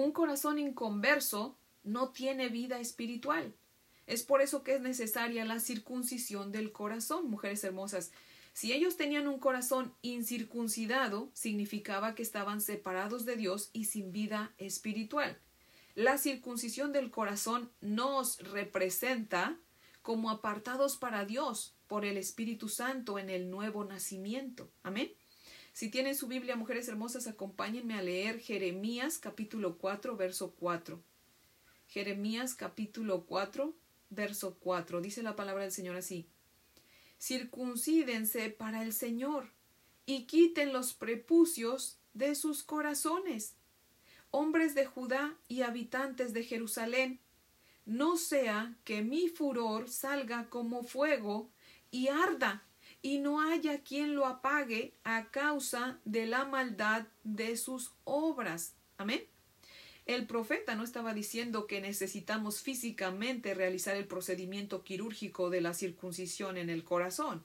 Un 0.00 0.12
corazón 0.12 0.58
inconverso 0.58 1.58
no 1.84 2.08
tiene 2.08 2.48
vida 2.48 2.80
espiritual. 2.80 3.54
Es 4.06 4.22
por 4.22 4.40
eso 4.40 4.62
que 4.62 4.76
es 4.76 4.80
necesaria 4.80 5.44
la 5.44 5.60
circuncisión 5.60 6.52
del 6.52 6.72
corazón, 6.72 7.28
mujeres 7.28 7.62
hermosas. 7.64 8.10
Si 8.54 8.72
ellos 8.72 8.96
tenían 8.96 9.28
un 9.28 9.38
corazón 9.38 9.92
incircuncidado, 10.00 11.28
significaba 11.34 12.14
que 12.14 12.22
estaban 12.22 12.62
separados 12.62 13.26
de 13.26 13.36
Dios 13.36 13.68
y 13.74 13.84
sin 13.84 14.10
vida 14.10 14.54
espiritual. 14.56 15.38
La 15.94 16.16
circuncisión 16.16 16.92
del 16.92 17.10
corazón 17.10 17.70
nos 17.82 18.38
representa 18.38 19.58
como 20.00 20.30
apartados 20.30 20.96
para 20.96 21.26
Dios 21.26 21.76
por 21.88 22.06
el 22.06 22.16
Espíritu 22.16 22.70
Santo 22.70 23.18
en 23.18 23.28
el 23.28 23.50
nuevo 23.50 23.84
nacimiento. 23.84 24.70
Amén. 24.82 25.12
Si 25.72 25.88
tienen 25.88 26.14
su 26.14 26.26
Biblia, 26.26 26.56
mujeres 26.56 26.88
hermosas, 26.88 27.26
acompáñenme 27.26 27.94
a 27.94 28.02
leer 28.02 28.40
Jeremías 28.40 29.18
capítulo 29.18 29.78
4, 29.78 30.16
verso 30.16 30.54
4. 30.58 31.02
Jeremías 31.88 32.54
capítulo 32.54 33.24
4, 33.26 33.74
verso 34.10 34.56
4. 34.60 35.00
Dice 35.00 35.22
la 35.22 35.36
palabra 35.36 35.62
del 35.62 35.72
Señor 35.72 35.96
así 35.96 36.26
circuncídense 37.20 38.48
para 38.50 38.82
el 38.82 38.92
Señor 38.92 39.52
y 40.06 40.24
quiten 40.24 40.72
los 40.72 40.94
prepucios 40.94 41.98
de 42.14 42.34
sus 42.34 42.62
corazones. 42.62 43.54
Hombres 44.30 44.74
de 44.74 44.86
Judá 44.86 45.36
y 45.46 45.62
habitantes 45.62 46.32
de 46.32 46.44
Jerusalén, 46.44 47.20
no 47.84 48.16
sea 48.16 48.76
que 48.84 49.02
mi 49.02 49.28
furor 49.28 49.88
salga 49.88 50.48
como 50.48 50.82
fuego 50.82 51.50
y 51.90 52.08
arda, 52.08 52.64
y 53.02 53.18
no 53.18 53.40
haya 53.40 53.82
quien 53.82 54.14
lo 54.14 54.26
apague 54.26 54.94
a 55.04 55.30
causa 55.30 55.98
de 56.04 56.26
la 56.26 56.44
maldad 56.44 57.06
de 57.24 57.56
sus 57.56 57.92
obras. 58.04 58.74
Amén. 58.98 59.24
El 60.06 60.26
profeta 60.26 60.74
no 60.74 60.82
estaba 60.82 61.14
diciendo 61.14 61.66
que 61.66 61.80
necesitamos 61.80 62.62
físicamente 62.62 63.54
realizar 63.54 63.96
el 63.96 64.06
procedimiento 64.06 64.82
quirúrgico 64.82 65.50
de 65.50 65.60
la 65.60 65.72
circuncisión 65.72 66.56
en 66.56 66.68
el 66.68 66.84
corazón. 66.84 67.44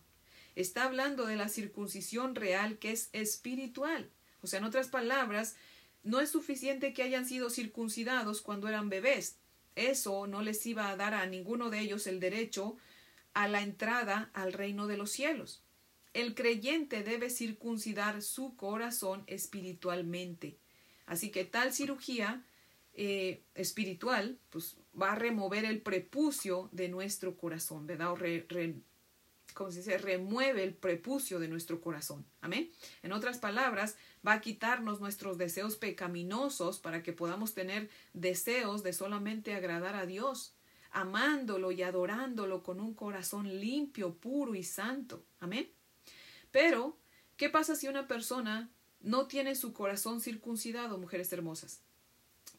Está 0.55 0.85
hablando 0.85 1.25
de 1.25 1.35
la 1.35 1.49
circuncisión 1.49 2.33
real 2.33 2.79
que 2.79 2.91
es 2.91 3.09
espiritual. 3.13 4.09
O 4.41 4.47
sea, 4.47 4.59
en 4.59 4.65
otras 4.65 4.87
palabras, 4.87 5.55
no 6.03 6.19
es 6.21 6.29
suficiente 6.29 6.93
que 6.93 7.03
hayan 7.03 7.25
sido 7.25 7.49
circuncidados 7.49 8.41
cuando 8.41 8.67
eran 8.67 8.89
bebés. 8.89 9.37
Eso 9.75 10.25
no 10.27 10.41
les 10.41 10.65
iba 10.65 10.89
a 10.89 10.95
dar 10.95 11.13
a 11.13 11.25
ninguno 11.25 11.69
de 11.69 11.79
ellos 11.79 12.07
el 12.07 12.19
derecho 12.19 12.77
a 13.35 13.47
la 13.47 13.61
entrada 13.61 14.31
al 14.33 14.53
reino 14.53 14.87
de 14.87 14.97
los 14.97 15.11
cielos. 15.11 15.61
El 16.13 16.33
creyente 16.33 17.03
debe 17.03 17.29
circuncidar 17.29 18.21
su 18.21 18.55
corazón 18.55 19.23
espiritualmente. 19.27 20.57
Así 21.05 21.29
que 21.29 21.43
tal 21.43 21.73
cirugía 21.73 22.43
eh, 22.93 23.43
espiritual, 23.53 24.39
pues 24.49 24.77
va 24.99 25.11
a 25.11 25.15
remover 25.15 25.65
el 25.65 25.81
prepucio 25.81 26.69
de 26.71 26.87
nuestro 26.87 27.37
corazón, 27.37 27.85
¿verdad? 27.85 28.13
O 28.13 28.17
como 29.53 29.71
se 29.71 29.79
dice, 29.79 29.97
remueve 29.97 30.63
el 30.63 30.73
prepucio 30.73 31.39
de 31.39 31.49
nuestro 31.49 31.81
corazón. 31.81 32.25
Amén. 32.41 32.71
En 33.03 33.11
otras 33.11 33.37
palabras, 33.37 33.97
va 34.25 34.33
a 34.33 34.41
quitarnos 34.41 35.01
nuestros 35.01 35.37
deseos 35.37 35.75
pecaminosos 35.75 36.79
para 36.79 37.03
que 37.03 37.13
podamos 37.13 37.53
tener 37.53 37.89
deseos 38.13 38.83
de 38.83 38.93
solamente 38.93 39.53
agradar 39.53 39.95
a 39.95 40.05
Dios, 40.05 40.54
amándolo 40.95 41.71
y 41.71 41.83
adorándolo 41.83 42.63
con 42.63 42.79
un 42.79 42.95
corazón 42.95 43.59
limpio, 43.59 44.15
puro 44.15 44.55
y 44.55 44.63
santo. 44.63 45.23
Amén. 45.39 45.69
Pero, 46.51 46.97
¿qué 47.37 47.49
pasa 47.49 47.75
si 47.75 47.87
una 47.87 48.07
persona 48.07 48.71
no 49.05 49.27
tiene 49.27 49.55
su 49.55 49.71
corazón 49.71 50.19
circuncidado, 50.19 50.97
mujeres 50.97 51.31
hermosas. 51.31 51.81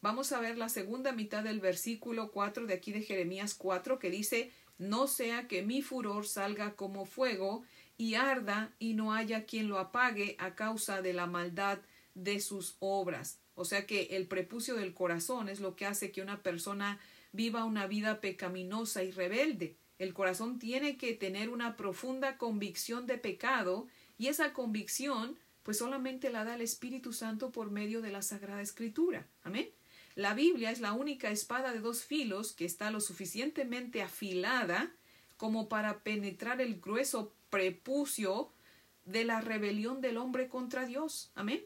Vamos 0.01 0.31
a 0.31 0.39
ver 0.39 0.57
la 0.57 0.69
segunda 0.69 1.11
mitad 1.11 1.43
del 1.43 1.59
versículo 1.59 2.31
4 2.31 2.65
de 2.65 2.73
aquí 2.73 2.93
de 2.93 3.01
Jeremías 3.01 3.53
4 3.53 3.99
que 3.99 4.09
dice, 4.09 4.51
no 4.77 5.07
sea 5.07 5.47
que 5.47 5.61
mi 5.61 5.81
furor 5.81 6.25
salga 6.25 6.75
como 6.75 7.05
fuego 7.05 7.63
y 7.97 8.15
arda 8.15 8.73
y 8.79 8.93
no 8.93 9.13
haya 9.13 9.45
quien 9.45 9.67
lo 9.67 9.77
apague 9.77 10.35
a 10.39 10.55
causa 10.55 11.01
de 11.01 11.13
la 11.13 11.25
maldad 11.25 11.79
de 12.13 12.39
sus 12.39 12.77
obras. 12.79 13.39
O 13.55 13.65
sea 13.65 13.85
que 13.85 14.03
el 14.11 14.27
prepucio 14.27 14.75
del 14.75 14.93
corazón 14.93 15.49
es 15.49 15.59
lo 15.59 15.75
que 15.75 15.85
hace 15.85 16.11
que 16.11 16.21
una 16.21 16.43
persona 16.43 16.99
viva 17.37 17.63
una 17.63 17.87
vida 17.87 18.19
pecaminosa 18.19 19.03
y 19.03 19.11
rebelde. 19.11 19.77
El 19.99 20.13
corazón 20.13 20.59
tiene 20.59 20.97
que 20.97 21.13
tener 21.13 21.49
una 21.49 21.77
profunda 21.77 22.37
convicción 22.37 23.05
de 23.05 23.17
pecado 23.17 23.87
y 24.17 24.27
esa 24.27 24.51
convicción 24.51 25.37
pues 25.63 25.77
solamente 25.77 26.29
la 26.29 26.45
da 26.45 26.55
el 26.55 26.61
Espíritu 26.61 27.13
Santo 27.13 27.51
por 27.51 27.71
medio 27.71 28.01
de 28.01 28.11
la 28.11 28.21
Sagrada 28.21 28.61
Escritura. 28.61 29.27
Amén. 29.43 29.69
La 30.15 30.33
Biblia 30.33 30.71
es 30.71 30.79
la 30.79 30.93
única 30.93 31.29
espada 31.29 31.73
de 31.73 31.79
dos 31.79 32.03
filos 32.03 32.53
que 32.53 32.65
está 32.65 32.89
lo 32.89 33.01
suficientemente 33.01 34.01
afilada 34.01 34.91
como 35.35 35.69
para 35.69 35.99
penetrar 35.99 36.59
el 36.61 36.79
grueso 36.79 37.33
prepucio 37.49 38.51
de 39.05 39.25
la 39.25 39.41
rebelión 39.41 40.01
del 40.01 40.17
hombre 40.17 40.47
contra 40.47 40.85
Dios. 40.85 41.31
Amén. 41.35 41.61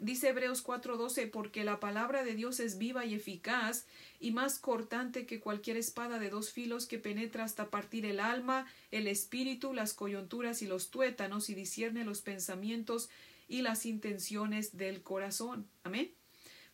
Dice 0.00 0.30
Hebreos 0.30 0.62
4:12, 0.62 1.26
porque 1.26 1.62
la 1.62 1.78
palabra 1.78 2.24
de 2.24 2.34
Dios 2.34 2.58
es 2.58 2.78
viva 2.78 3.04
y 3.04 3.12
eficaz 3.12 3.86
y 4.18 4.32
más 4.32 4.58
cortante 4.58 5.26
que 5.26 5.40
cualquier 5.40 5.76
espada 5.76 6.18
de 6.18 6.30
dos 6.30 6.52
filos 6.52 6.86
que 6.86 6.98
penetra 6.98 7.44
hasta 7.44 7.68
partir 7.68 8.06
el 8.06 8.18
alma, 8.18 8.66
el 8.92 9.06
espíritu, 9.06 9.74
las 9.74 9.92
coyunturas 9.92 10.62
y 10.62 10.66
los 10.66 10.90
tuétanos 10.90 11.50
y 11.50 11.54
discierne 11.54 12.06
los 12.06 12.22
pensamientos 12.22 13.10
y 13.46 13.60
las 13.60 13.84
intenciones 13.84 14.78
del 14.78 15.02
corazón. 15.02 15.68
Amén. 15.84 16.10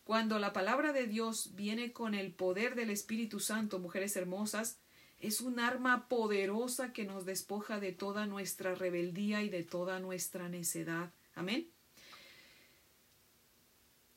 Cuando 0.05 0.39
la 0.39 0.53
palabra 0.53 0.93
de 0.93 1.05
Dios 1.05 1.53
viene 1.53 1.91
con 1.91 2.15
el 2.15 2.31
poder 2.31 2.75
del 2.75 2.89
Espíritu 2.91 3.41
Santo, 3.41 3.77
mujeres 3.77 4.15
hermosas, 4.15 4.79
es 5.19 5.41
un 5.41 5.59
arma 5.59 6.07
poderosa 6.07 6.93
que 6.93 7.03
nos 7.03 7.25
despoja 7.25 7.81
de 7.81 7.91
toda 7.91 8.25
nuestra 8.25 8.73
rebeldía 8.73 9.43
y 9.43 9.49
de 9.49 9.63
toda 9.63 9.99
nuestra 9.99 10.47
necedad. 10.47 11.11
Amén. 11.35 11.67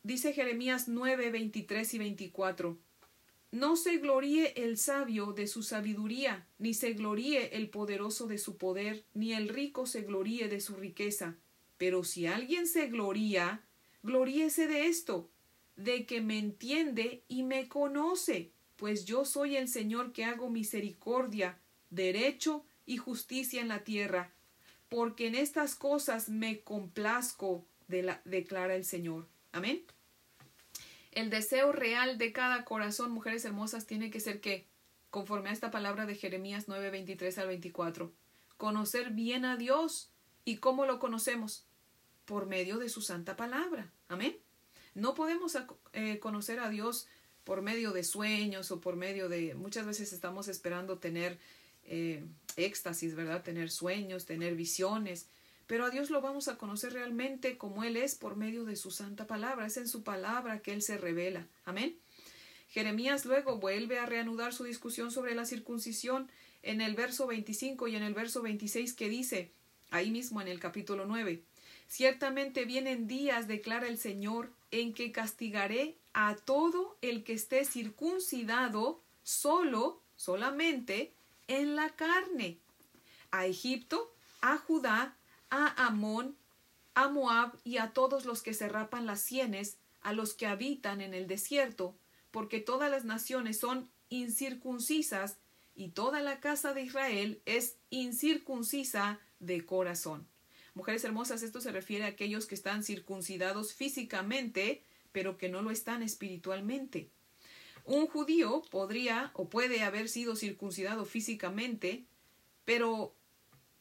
Dice 0.03 0.33
Jeremías 0.33 0.89
9, 0.89 1.31
23 1.31 1.95
y 1.95 1.99
24. 1.99 2.79
No 3.53 3.77
se 3.77 3.99
gloríe 3.99 4.55
el 4.57 4.79
sabio 4.79 5.33
de 5.33 5.47
su 5.47 5.63
sabiduría, 5.63 6.47
ni 6.59 6.73
se 6.73 6.95
gloríe 6.95 7.57
el 7.57 7.69
poderoso 7.69 8.27
de 8.27 8.39
su 8.39 8.57
poder, 8.57 9.05
ni 9.13 9.35
el 9.35 9.49
rico 9.49 9.85
se 9.85 10.03
gloríe 10.03 10.49
de 10.49 10.61
su 10.61 10.75
riqueza. 10.77 11.37
Pero 11.77 12.03
si 12.03 12.27
alguien 12.27 12.67
se 12.67 12.87
gloría, 12.87 13.63
gloríese 14.03 14.69
de 14.69 14.87
esto, 14.87 15.29
de 15.77 16.07
que 16.07 16.23
me 16.23 16.39
entiende 16.39 17.23
y 17.29 17.43
me 17.43 17.69
conoce, 17.69 18.53
pues 18.77 19.05
yo 19.05 19.27
soy 19.27 19.57
el 19.57 19.69
Señor 19.69 20.13
que 20.13 20.25
hago 20.25 20.49
misericordia, 20.49 21.59
derecho 21.91 22.65
y 22.87 22.97
justicia 22.97 23.61
en 23.61 23.69
la 23.69 23.85
tierra, 23.85 24.33
porque 24.89 25.27
en 25.27 25.35
estas 25.35 25.75
cosas 25.75 26.31
me 26.31 26.61
complazco, 26.61 27.67
de 27.89 28.03
la, 28.03 28.23
declara 28.25 28.77
el 28.77 28.85
Señor. 28.85 29.27
Amén. 29.53 29.85
El 31.13 31.31
deseo 31.31 31.73
real 31.73 32.19
de 32.19 32.33
cada 32.33 32.65
corazón, 32.65 33.11
mujeres 33.11 33.45
hermosas, 33.45 33.87
tiene 33.87 34.11
que 34.11 34.21
ser 34.21 34.41
que, 34.41 34.67
conforme 35.11 35.51
a 35.51 35.53
esta 35.53 35.71
palabra 35.71 36.07
de 36.07 36.15
Jeremías 36.15 36.65
9, 36.69 36.91
23 36.91 37.37
al 37.39 37.49
24, 37.49 38.13
conocer 38.57 39.11
bien 39.11 39.45
a 39.45 39.57
Dios. 39.57 40.13
¿Y 40.45 40.59
cómo 40.59 40.87
lo 40.87 40.99
conocemos? 40.99 41.67
Por 42.25 42.47
medio 42.47 42.79
de 42.79 42.89
su 42.89 43.03
santa 43.03 43.37
palabra. 43.37 43.93
Amén. 44.09 44.37
No 44.95 45.15
podemos 45.15 45.57
eh, 45.93 46.19
conocer 46.21 46.61
a 46.61 46.69
Dios 46.69 47.09
por 47.45 47.63
medio 47.63 47.93
de 47.93 48.05
sueños 48.05 48.71
o 48.71 48.81
por 48.81 48.97
medio 48.97 49.29
de... 49.29 49.55
Muchas 49.55 49.87
veces 49.87 50.13
estamos 50.13 50.47
esperando 50.47 50.99
tener 50.99 51.39
eh, 51.85 52.25
éxtasis, 52.57 53.15
¿verdad? 53.15 53.43
Tener 53.43 53.71
sueños, 53.71 54.27
tener 54.27 54.55
visiones. 54.55 55.29
Pero 55.71 55.85
a 55.85 55.91
Dios 55.91 56.11
lo 56.11 56.21
vamos 56.21 56.49
a 56.49 56.59
conocer 56.59 56.95
realmente 56.95 57.57
como 57.57 57.85
Él 57.85 57.97
es 57.97 58.17
por 58.17 58.35
medio 58.35 58.65
de 58.65 58.75
su 58.75 58.91
santa 58.91 59.29
palabra. 59.29 59.67
Es 59.67 59.77
en 59.77 59.87
su 59.87 60.03
palabra 60.03 60.63
que 60.63 60.73
Él 60.73 60.83
se 60.83 60.99
revela. 60.99 61.47
Amén. 61.65 61.97
Jeremías 62.71 63.25
luego 63.25 63.59
vuelve 63.59 64.01
a 64.01 64.07
reanudar 64.07 64.53
su 64.53 64.65
discusión 64.65 65.13
sobre 65.13 65.37
la 65.37 65.45
circuncisión 65.45 66.29
en 66.65 66.81
el 66.81 66.97
verso 66.97 67.29
25 67.29 67.87
y 67.87 67.95
en 67.95 68.03
el 68.03 68.15
verso 68.15 68.43
26 68.43 68.95
que 68.95 69.09
dice, 69.09 69.53
ahí 69.93 70.11
mismo 70.11 70.41
en 70.41 70.49
el 70.49 70.59
capítulo 70.59 71.07
9, 71.07 71.41
Ciertamente 71.87 72.65
vienen 72.65 73.07
días, 73.07 73.47
declara 73.47 73.87
el 73.87 73.99
Señor, 73.99 74.51
en 74.73 74.93
que 74.93 75.13
castigaré 75.13 75.95
a 76.15 76.35
todo 76.35 76.99
el 77.01 77.23
que 77.23 77.35
esté 77.35 77.65
circuncidado 77.65 79.01
solo, 79.23 80.03
solamente, 80.17 81.13
en 81.47 81.77
la 81.77 81.91
carne. 81.91 82.59
A 83.31 83.47
Egipto, 83.47 84.13
a 84.41 84.57
Judá, 84.57 85.17
a 85.51 85.87
Amón, 85.87 86.37
a 86.95 87.09
Moab 87.09 87.53
y 87.65 87.79
a 87.79 87.93
todos 87.93 88.25
los 88.25 88.43
que 88.43 88.55
se 88.55 88.69
rapan 88.69 89.07
las 89.07 89.21
sienes, 89.21 89.79
a 90.01 90.13
los 90.13 90.35
que 90.35 90.47
habitan 90.47 91.01
en 91.01 91.15
el 91.15 91.27
desierto, 91.27 91.95
porque 92.31 92.61
todas 92.61 92.91
las 92.91 93.05
naciones 93.05 93.59
son 93.59 93.91
incircuncisas 94.09 95.37
y 95.75 95.89
toda 95.89 96.21
la 96.21 96.41
casa 96.41 96.75
de 96.75 96.83
Israel 96.83 97.43
es 97.47 97.77
incircuncisa 97.91 99.21
de 99.39 99.65
corazón. 99.65 100.27
Mujeres 100.75 101.05
hermosas, 101.05 101.43
esto 101.43 101.61
se 101.61 101.73
refiere 101.73 102.05
a 102.05 102.09
aquellos 102.09 102.47
que 102.47 102.55
están 102.55 102.85
circuncidados 102.85 103.75
físicamente, 103.75 104.83
pero 105.13 105.37
que 105.37 105.49
no 105.49 105.63
lo 105.63 105.71
están 105.71 106.03
espiritualmente. 106.03 107.09
Un 107.85 108.07
judío 108.07 108.63
podría 108.71 109.31
o 109.35 109.49
puede 109.49 109.83
haber 109.83 110.09
sido 110.09 110.37
circuncidado 110.37 111.05
físicamente, 111.05 112.05
pero 112.65 113.15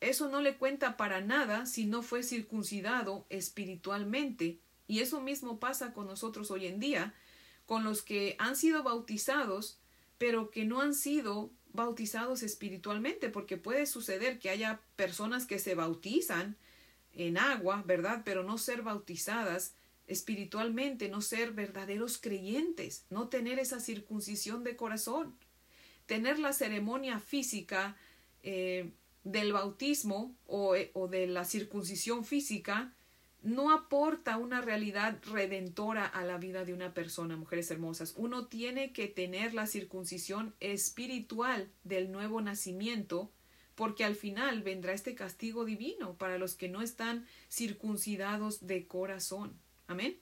eso 0.01 0.29
no 0.29 0.41
le 0.41 0.55
cuenta 0.55 0.97
para 0.97 1.21
nada 1.21 1.65
si 1.65 1.85
no 1.85 2.01
fue 2.01 2.23
circuncidado 2.23 3.25
espiritualmente. 3.29 4.59
Y 4.87 4.99
eso 4.99 5.21
mismo 5.21 5.59
pasa 5.59 5.93
con 5.93 6.07
nosotros 6.07 6.51
hoy 6.51 6.67
en 6.67 6.79
día, 6.79 7.13
con 7.65 7.83
los 7.83 8.01
que 8.01 8.35
han 8.39 8.55
sido 8.55 8.83
bautizados, 8.83 9.79
pero 10.17 10.49
que 10.51 10.65
no 10.65 10.81
han 10.81 10.95
sido 10.95 11.51
bautizados 11.73 12.43
espiritualmente, 12.43 13.29
porque 13.29 13.57
puede 13.57 13.85
suceder 13.85 14.39
que 14.39 14.49
haya 14.49 14.81
personas 14.95 15.45
que 15.45 15.59
se 15.59 15.75
bautizan 15.75 16.57
en 17.13 17.37
agua, 17.37 17.83
¿verdad? 17.85 18.21
Pero 18.25 18.43
no 18.43 18.57
ser 18.57 18.81
bautizadas 18.81 19.75
espiritualmente, 20.07 21.09
no 21.09 21.21
ser 21.21 21.51
verdaderos 21.51 22.17
creyentes, 22.17 23.05
no 23.09 23.27
tener 23.27 23.59
esa 23.59 23.79
circuncisión 23.79 24.63
de 24.63 24.75
corazón, 24.75 25.35
tener 26.07 26.39
la 26.39 26.53
ceremonia 26.53 27.19
física 27.19 27.95
eh, 28.41 28.91
del 29.23 29.53
bautismo 29.53 30.35
o, 30.45 30.75
eh, 30.75 30.91
o 30.93 31.07
de 31.07 31.27
la 31.27 31.45
circuncisión 31.45 32.25
física 32.25 32.93
no 33.41 33.71
aporta 33.71 34.37
una 34.37 34.61
realidad 34.61 35.17
redentora 35.31 36.05
a 36.05 36.25
la 36.25 36.37
vida 36.37 36.65
de 36.65 36.73
una 36.73 36.93
persona, 36.93 37.37
mujeres 37.37 37.71
hermosas. 37.71 38.13
Uno 38.17 38.47
tiene 38.47 38.91
que 38.91 39.07
tener 39.07 39.53
la 39.53 39.65
circuncisión 39.65 40.55
espiritual 40.59 41.71
del 41.83 42.11
nuevo 42.11 42.41
nacimiento 42.41 43.31
porque 43.75 44.03
al 44.03 44.15
final 44.15 44.61
vendrá 44.61 44.91
este 44.91 45.15
castigo 45.15 45.63
divino 45.63 46.17
para 46.17 46.37
los 46.37 46.55
que 46.55 46.67
no 46.67 46.81
están 46.81 47.25
circuncidados 47.49 48.67
de 48.67 48.85
corazón. 48.87 49.57
Amén. 49.87 50.17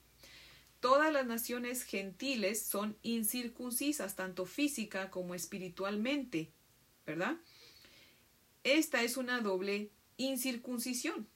Todas 0.78 1.12
las 1.12 1.26
naciones 1.26 1.82
gentiles 1.82 2.64
son 2.64 2.96
incircuncisas, 3.02 4.14
tanto 4.14 4.46
física 4.46 5.10
como 5.10 5.34
espiritualmente, 5.34 6.52
¿verdad? 7.04 7.36
Esta 8.64 9.02
es 9.02 9.16
una 9.16 9.40
doble 9.40 9.90
incircuncisión. 10.16 11.26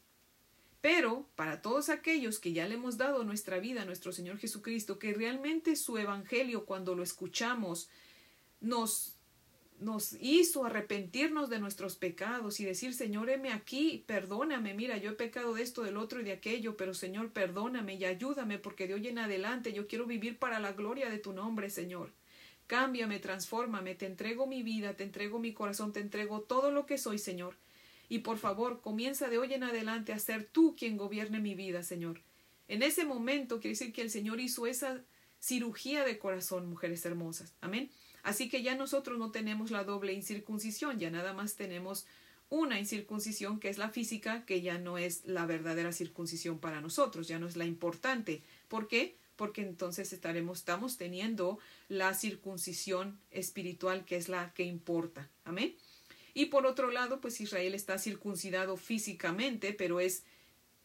Pero 0.81 1.29
para 1.37 1.63
todos 1.63 1.89
aquellos 1.89 2.41
que 2.41 2.53
ya 2.53 2.67
le 2.67 2.75
hemos 2.75 2.97
dado 2.97 3.23
nuestra 3.23 3.61
vida 3.61 3.83
a 3.83 3.85
nuestro 3.85 4.13
Señor 4.13 4.39
Jesucristo, 4.39 4.99
que 4.99 5.15
realmente 5.15 5.77
su 5.77 5.97
Evangelio 5.97 6.67
cuando 6.67 6.95
lo 6.95 7.03
escuchamos 7.03 7.89
nos 8.61 9.17
nos 9.83 10.17
hizo 10.21 10.65
arrepentirnos 10.65 11.51
de 11.51 11.59
nuestros 11.59 11.97
pecados 11.97 12.61
y 12.61 12.65
decir, 12.65 12.95
Señor, 12.95 13.29
heme 13.31 13.53
aquí, 13.53 14.05
perdóname, 14.07 14.75
mira, 14.75 14.97
yo 14.97 15.11
he 15.11 15.15
pecado 15.15 15.55
de 15.55 15.63
esto, 15.63 15.83
del 15.83 15.97
otro 15.97 16.21
y 16.21 16.25
de 16.25 16.33
aquello, 16.33 16.77
pero 16.77 16.95
Señor, 16.95 17.33
perdóname 17.33 17.95
y 17.95 18.05
ayúdame 18.05 18.59
porque 18.59 18.87
de 18.87 18.95
hoy 18.95 19.09
en 19.09 19.19
adelante 19.19 19.73
yo 19.73 19.87
quiero 19.87 20.07
vivir 20.07 20.39
para 20.39 20.61
la 20.61 20.73
gloria 20.73 21.11
de 21.11 21.19
tu 21.19 21.33
nombre, 21.33 21.69
Señor. 21.69 22.13
Cámbiame, 22.73 23.19
transfórmame, 23.19 23.95
te 23.95 24.07
entrego 24.07 24.47
mi 24.47 24.63
vida, 24.63 24.95
te 24.95 25.05
entrego 25.05 25.39
mi 25.39 25.53
corazón, 25.53 25.93
te 25.93 26.01
entrego 26.01 26.41
todo 26.41 26.71
lo 26.71 26.87
que 26.87 26.97
soy, 26.97 27.19
Señor. 27.19 27.55
Y 28.09 28.21
por 28.21 28.39
favor, 28.39 28.81
comienza 28.81 29.29
de 29.29 29.37
hoy 29.37 29.53
en 29.53 29.63
adelante 29.63 30.15
a 30.15 30.19
ser 30.19 30.47
tú 30.47 30.75
quien 30.75 30.97
gobierne 30.97 31.39
mi 31.39 31.55
vida, 31.55 31.83
Señor. 31.83 32.23
En 32.69 32.83
ese 32.83 33.05
momento 33.05 33.61
quiere 33.61 33.75
decir 33.75 33.93
que 33.93 34.01
el 34.01 34.09
Señor 34.09 34.41
hizo 34.41 34.67
esa 34.67 35.03
cirugía 35.39 36.03
de 36.07 36.19
corazón, 36.19 36.67
mujeres 36.67 37.05
hermosas. 37.05 37.53
Amén. 37.61 37.91
Así 38.23 38.49
que 38.49 38.63
ya 38.63 38.75
nosotros 38.75 39.19
no 39.19 39.31
tenemos 39.33 39.71
la 39.71 39.85
doble 39.85 40.15
incircuncisión, 40.15 40.99
ya 40.99 41.11
nada 41.11 41.35
más 41.35 41.57
tenemos 41.57 42.07
una 42.49 42.81
incircuncisión 42.81 43.61
que 43.61 43.69
es 43.69 43.77
la 43.77 43.91
física, 43.91 44.47
que 44.47 44.63
ya 44.63 44.79
no 44.79 44.97
es 44.97 45.27
la 45.27 45.45
verdadera 45.45 45.93
circuncisión 45.93 46.59
para 46.59 46.81
nosotros, 46.81 47.29
ya 47.29 47.39
no 47.39 47.47
es 47.47 47.57
la 47.59 47.67
importante. 47.67 48.43
¿Por 48.69 48.89
qué? 48.89 49.15
Porque 49.37 49.63
entonces 49.63 50.13
estaremos, 50.13 50.59
estamos 50.59 50.97
teniendo 50.97 51.59
la 51.89 52.15
circuncisión 52.15 53.19
espiritual, 53.31 54.05
que 54.05 54.17
es 54.17 54.29
la 54.29 54.53
que 54.55 54.65
importa. 54.65 55.29
Amén. 55.45 55.75
Y 56.35 56.47
por 56.47 56.67
otro 56.67 56.91
lado, 56.91 57.21
pues 57.21 57.41
Israel 57.41 57.75
está 57.75 57.99
circuncidado 57.99 58.77
físicamente, 58.77 59.73
pero 59.73 60.01
es 60.01 60.25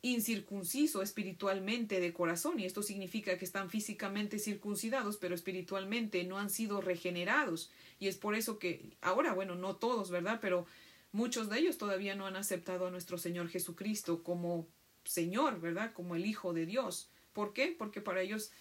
incircunciso 0.02 1.02
espiritualmente 1.02 2.00
de 2.00 2.14
corazón, 2.14 2.60
y 2.60 2.66
esto 2.66 2.84
significa 2.84 3.38
que 3.38 3.46
están 3.46 3.70
físicamente 3.70 4.40
circuncidados, 4.40 5.18
pero 5.18 5.34
espiritualmente 5.36 6.24
no 6.24 6.38
han 6.38 6.50
sido 6.50 6.82
regenerados. 6.82 7.72
Y 8.00 8.08
es 8.08 8.18
por 8.18 8.36
eso 8.36 8.60
que 8.60 8.96
ahora, 9.02 9.34
bueno, 9.34 9.56
no 9.56 9.76
todos, 9.76 10.12
¿verdad? 10.12 10.40
Pero 10.42 10.66
muchos 11.12 11.50
de 11.50 11.60
ellos 11.60 11.78
todavía 11.78 12.16
no 12.16 12.28
han 12.28 12.36
aceptado 12.36 12.88
a 12.88 12.92
nuestro 12.92 13.18
Señor 13.18 13.50
Jesucristo 13.50 14.24
como 14.24 14.68
Señor, 15.04 15.60
¿verdad? 15.60 15.94
Como 15.94 16.16
el 16.16 16.26
Hijo 16.26 16.54
de 16.54 16.66
Dios. 16.66 17.10
¿Por 17.38 17.54
qué? 17.54 17.68
Porque 17.68 18.02
para 18.02 18.22
ellos 18.22 18.52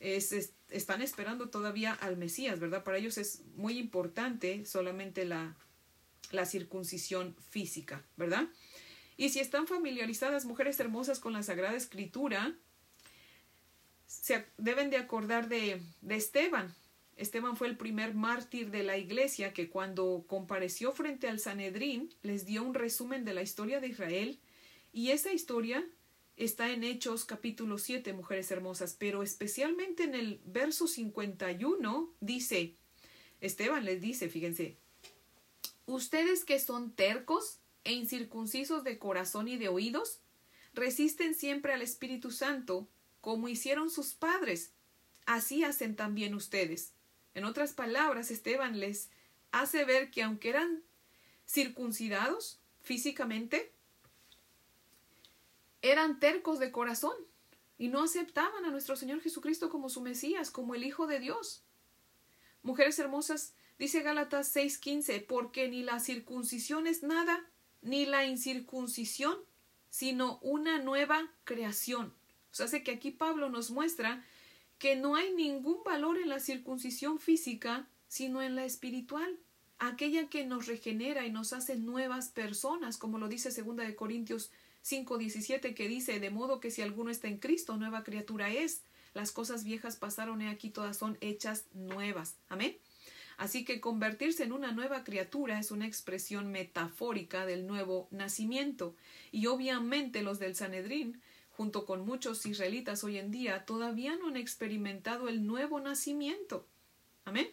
es, 0.00 0.52
están 0.68 1.00
esperando 1.00 1.48
todavía 1.48 1.94
al 1.94 2.18
Mesías, 2.18 2.60
¿verdad? 2.60 2.84
Para 2.84 2.98
ellos 2.98 3.16
es 3.16 3.40
muy 3.56 3.78
importante 3.78 4.66
solamente 4.66 5.24
la, 5.24 5.56
la 6.30 6.44
circuncisión 6.44 7.34
física, 7.48 8.04
¿verdad? 8.18 8.46
Y 9.16 9.30
si 9.30 9.40
están 9.40 9.66
familiarizadas 9.66 10.44
mujeres 10.44 10.78
hermosas 10.78 11.20
con 11.20 11.32
la 11.32 11.42
Sagrada 11.42 11.74
Escritura, 11.74 12.54
se 14.04 14.44
deben 14.58 14.90
de 14.90 14.98
acordar 14.98 15.48
de, 15.48 15.80
de 16.02 16.16
Esteban. 16.16 16.74
Esteban 17.16 17.56
fue 17.56 17.68
el 17.68 17.78
primer 17.78 18.12
mártir 18.12 18.70
de 18.70 18.82
la 18.82 18.98
iglesia 18.98 19.54
que 19.54 19.70
cuando 19.70 20.26
compareció 20.28 20.92
frente 20.92 21.28
al 21.28 21.38
Sanedrín 21.38 22.14
les 22.20 22.44
dio 22.44 22.62
un 22.62 22.74
resumen 22.74 23.24
de 23.24 23.32
la 23.32 23.40
historia 23.40 23.80
de 23.80 23.88
Israel 23.88 24.38
y 24.92 25.12
esa 25.12 25.32
historia 25.32 25.82
está 26.38 26.70
en 26.70 26.84
Hechos 26.84 27.24
capítulo 27.24 27.78
7, 27.78 28.12
mujeres 28.12 28.50
hermosas, 28.52 28.94
pero 28.98 29.22
especialmente 29.22 30.04
en 30.04 30.14
el 30.14 30.40
verso 30.44 30.86
51 30.86 32.14
dice, 32.20 32.76
Esteban 33.40 33.84
les 33.84 34.00
dice, 34.00 34.28
fíjense, 34.28 34.76
ustedes 35.86 36.44
que 36.44 36.60
son 36.60 36.92
tercos 36.92 37.58
e 37.82 37.92
incircuncisos 37.92 38.84
de 38.84 38.98
corazón 38.98 39.48
y 39.48 39.58
de 39.58 39.68
oídos, 39.68 40.20
resisten 40.74 41.34
siempre 41.34 41.72
al 41.72 41.82
Espíritu 41.82 42.30
Santo, 42.30 42.88
como 43.20 43.48
hicieron 43.48 43.90
sus 43.90 44.14
padres. 44.14 44.72
Así 45.26 45.64
hacen 45.64 45.96
también 45.96 46.34
ustedes. 46.34 46.92
En 47.34 47.44
otras 47.44 47.72
palabras, 47.72 48.30
Esteban 48.30 48.78
les 48.78 49.10
hace 49.50 49.84
ver 49.84 50.10
que 50.10 50.22
aunque 50.22 50.50
eran 50.50 50.82
circuncidados 51.46 52.60
físicamente, 52.80 53.72
eran 55.82 56.18
tercos 56.18 56.58
de 56.58 56.72
corazón 56.72 57.16
y 57.78 57.88
no 57.88 58.02
aceptaban 58.02 58.64
a 58.64 58.70
nuestro 58.70 58.96
Señor 58.96 59.20
Jesucristo 59.20 59.70
como 59.70 59.88
su 59.88 60.00
Mesías, 60.00 60.50
como 60.50 60.74
el 60.74 60.84
Hijo 60.84 61.06
de 61.06 61.20
Dios. 61.20 61.62
Mujeres 62.62 62.98
hermosas, 62.98 63.54
dice 63.78 64.02
Gálatas 64.02 64.54
6:15, 64.54 65.24
porque 65.26 65.68
ni 65.68 65.82
la 65.82 66.00
circuncisión 66.00 66.86
es 66.86 67.02
nada, 67.02 67.48
ni 67.82 68.04
la 68.04 68.26
incircuncisión, 68.26 69.38
sino 69.90 70.38
una 70.42 70.82
nueva 70.82 71.32
creación. 71.44 72.14
O 72.50 72.54
sea, 72.54 72.66
hace 72.66 72.82
que 72.82 72.90
aquí 72.90 73.12
Pablo 73.12 73.48
nos 73.48 73.70
muestra 73.70 74.24
que 74.78 74.96
no 74.96 75.16
hay 75.16 75.32
ningún 75.32 75.82
valor 75.84 76.18
en 76.18 76.28
la 76.28 76.40
circuncisión 76.40 77.18
física, 77.18 77.88
sino 78.08 78.42
en 78.42 78.56
la 78.56 78.64
espiritual, 78.64 79.38
aquella 79.78 80.28
que 80.28 80.44
nos 80.44 80.66
regenera 80.66 81.26
y 81.26 81.30
nos 81.30 81.52
hace 81.52 81.76
nuevas 81.76 82.28
personas, 82.28 82.96
como 82.96 83.18
lo 83.18 83.28
dice 83.28 83.50
segunda 83.50 83.84
de 83.84 83.94
Corintios 83.94 84.50
5:17 84.88 85.74
que 85.74 85.88
dice, 85.88 86.20
de 86.20 86.30
modo 86.30 86.60
que 86.60 86.70
si 86.70 86.82
alguno 86.82 87.10
está 87.10 87.28
en 87.28 87.38
Cristo, 87.38 87.76
nueva 87.76 88.04
criatura 88.04 88.50
es. 88.52 88.82
Las 89.14 89.32
cosas 89.32 89.64
viejas 89.64 89.96
pasaron 89.96 90.42
y 90.42 90.46
aquí 90.46 90.70
todas 90.70 90.96
son 90.96 91.18
hechas 91.20 91.66
nuevas. 91.72 92.36
Amén. 92.48 92.76
Así 93.36 93.64
que 93.64 93.80
convertirse 93.80 94.42
en 94.42 94.52
una 94.52 94.72
nueva 94.72 95.04
criatura 95.04 95.60
es 95.60 95.70
una 95.70 95.86
expresión 95.86 96.50
metafórica 96.50 97.46
del 97.46 97.66
nuevo 97.66 98.08
nacimiento. 98.10 98.96
Y 99.30 99.46
obviamente 99.46 100.22
los 100.22 100.40
del 100.40 100.56
Sanedrín, 100.56 101.20
junto 101.50 101.86
con 101.86 102.04
muchos 102.04 102.44
israelitas 102.46 103.04
hoy 103.04 103.18
en 103.18 103.30
día, 103.30 103.64
todavía 103.64 104.16
no 104.16 104.26
han 104.26 104.36
experimentado 104.36 105.28
el 105.28 105.46
nuevo 105.46 105.78
nacimiento. 105.78 106.66
Amén. 107.24 107.48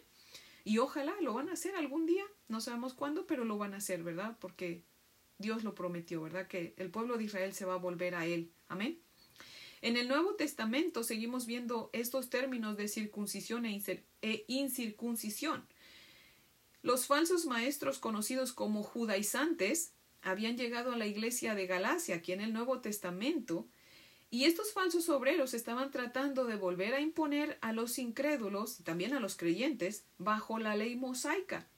Y 0.64 0.78
ojalá 0.78 1.14
lo 1.20 1.34
van 1.34 1.48
a 1.48 1.52
hacer 1.52 1.76
algún 1.76 2.06
día. 2.06 2.24
No 2.48 2.60
sabemos 2.60 2.92
cuándo, 2.92 3.24
pero 3.26 3.44
lo 3.44 3.56
van 3.56 3.72
a 3.72 3.76
hacer, 3.76 4.02
¿verdad? 4.02 4.36
Porque 4.40 4.82
Dios 5.38 5.64
lo 5.64 5.74
prometió, 5.74 6.22
¿verdad? 6.22 6.46
Que 6.46 6.74
el 6.76 6.90
pueblo 6.90 7.18
de 7.18 7.24
Israel 7.24 7.52
se 7.52 7.64
va 7.64 7.74
a 7.74 7.78
volver 7.78 8.14
a 8.14 8.26
Él. 8.26 8.52
Amén. 8.68 8.98
En 9.82 9.96
el 9.96 10.08
Nuevo 10.08 10.34
Testamento 10.34 11.02
seguimos 11.04 11.46
viendo 11.46 11.90
estos 11.92 12.30
términos 12.30 12.76
de 12.76 12.88
circuncisión 12.88 13.66
e, 13.66 14.04
e 14.22 14.44
incircuncisión. 14.48 15.66
Los 16.82 17.06
falsos 17.06 17.46
maestros 17.46 17.98
conocidos 17.98 18.52
como 18.52 18.82
judaizantes 18.82 19.92
habían 20.22 20.56
llegado 20.56 20.92
a 20.92 20.96
la 20.96 21.06
iglesia 21.06 21.54
de 21.54 21.66
Galacia, 21.66 22.16
aquí 22.16 22.32
en 22.32 22.40
el 22.40 22.52
Nuevo 22.52 22.80
Testamento, 22.80 23.68
y 24.30 24.44
estos 24.44 24.72
falsos 24.72 25.08
obreros 25.08 25.54
estaban 25.54 25.90
tratando 25.90 26.44
de 26.44 26.56
volver 26.56 26.94
a 26.94 27.00
imponer 27.00 27.58
a 27.60 27.72
los 27.72 27.98
incrédulos 27.98 28.80
y 28.80 28.82
también 28.82 29.14
a 29.14 29.20
los 29.20 29.36
creyentes 29.36 30.04
bajo 30.18 30.58
la 30.58 30.74
ley 30.74 30.96
mosaica. 30.96 31.68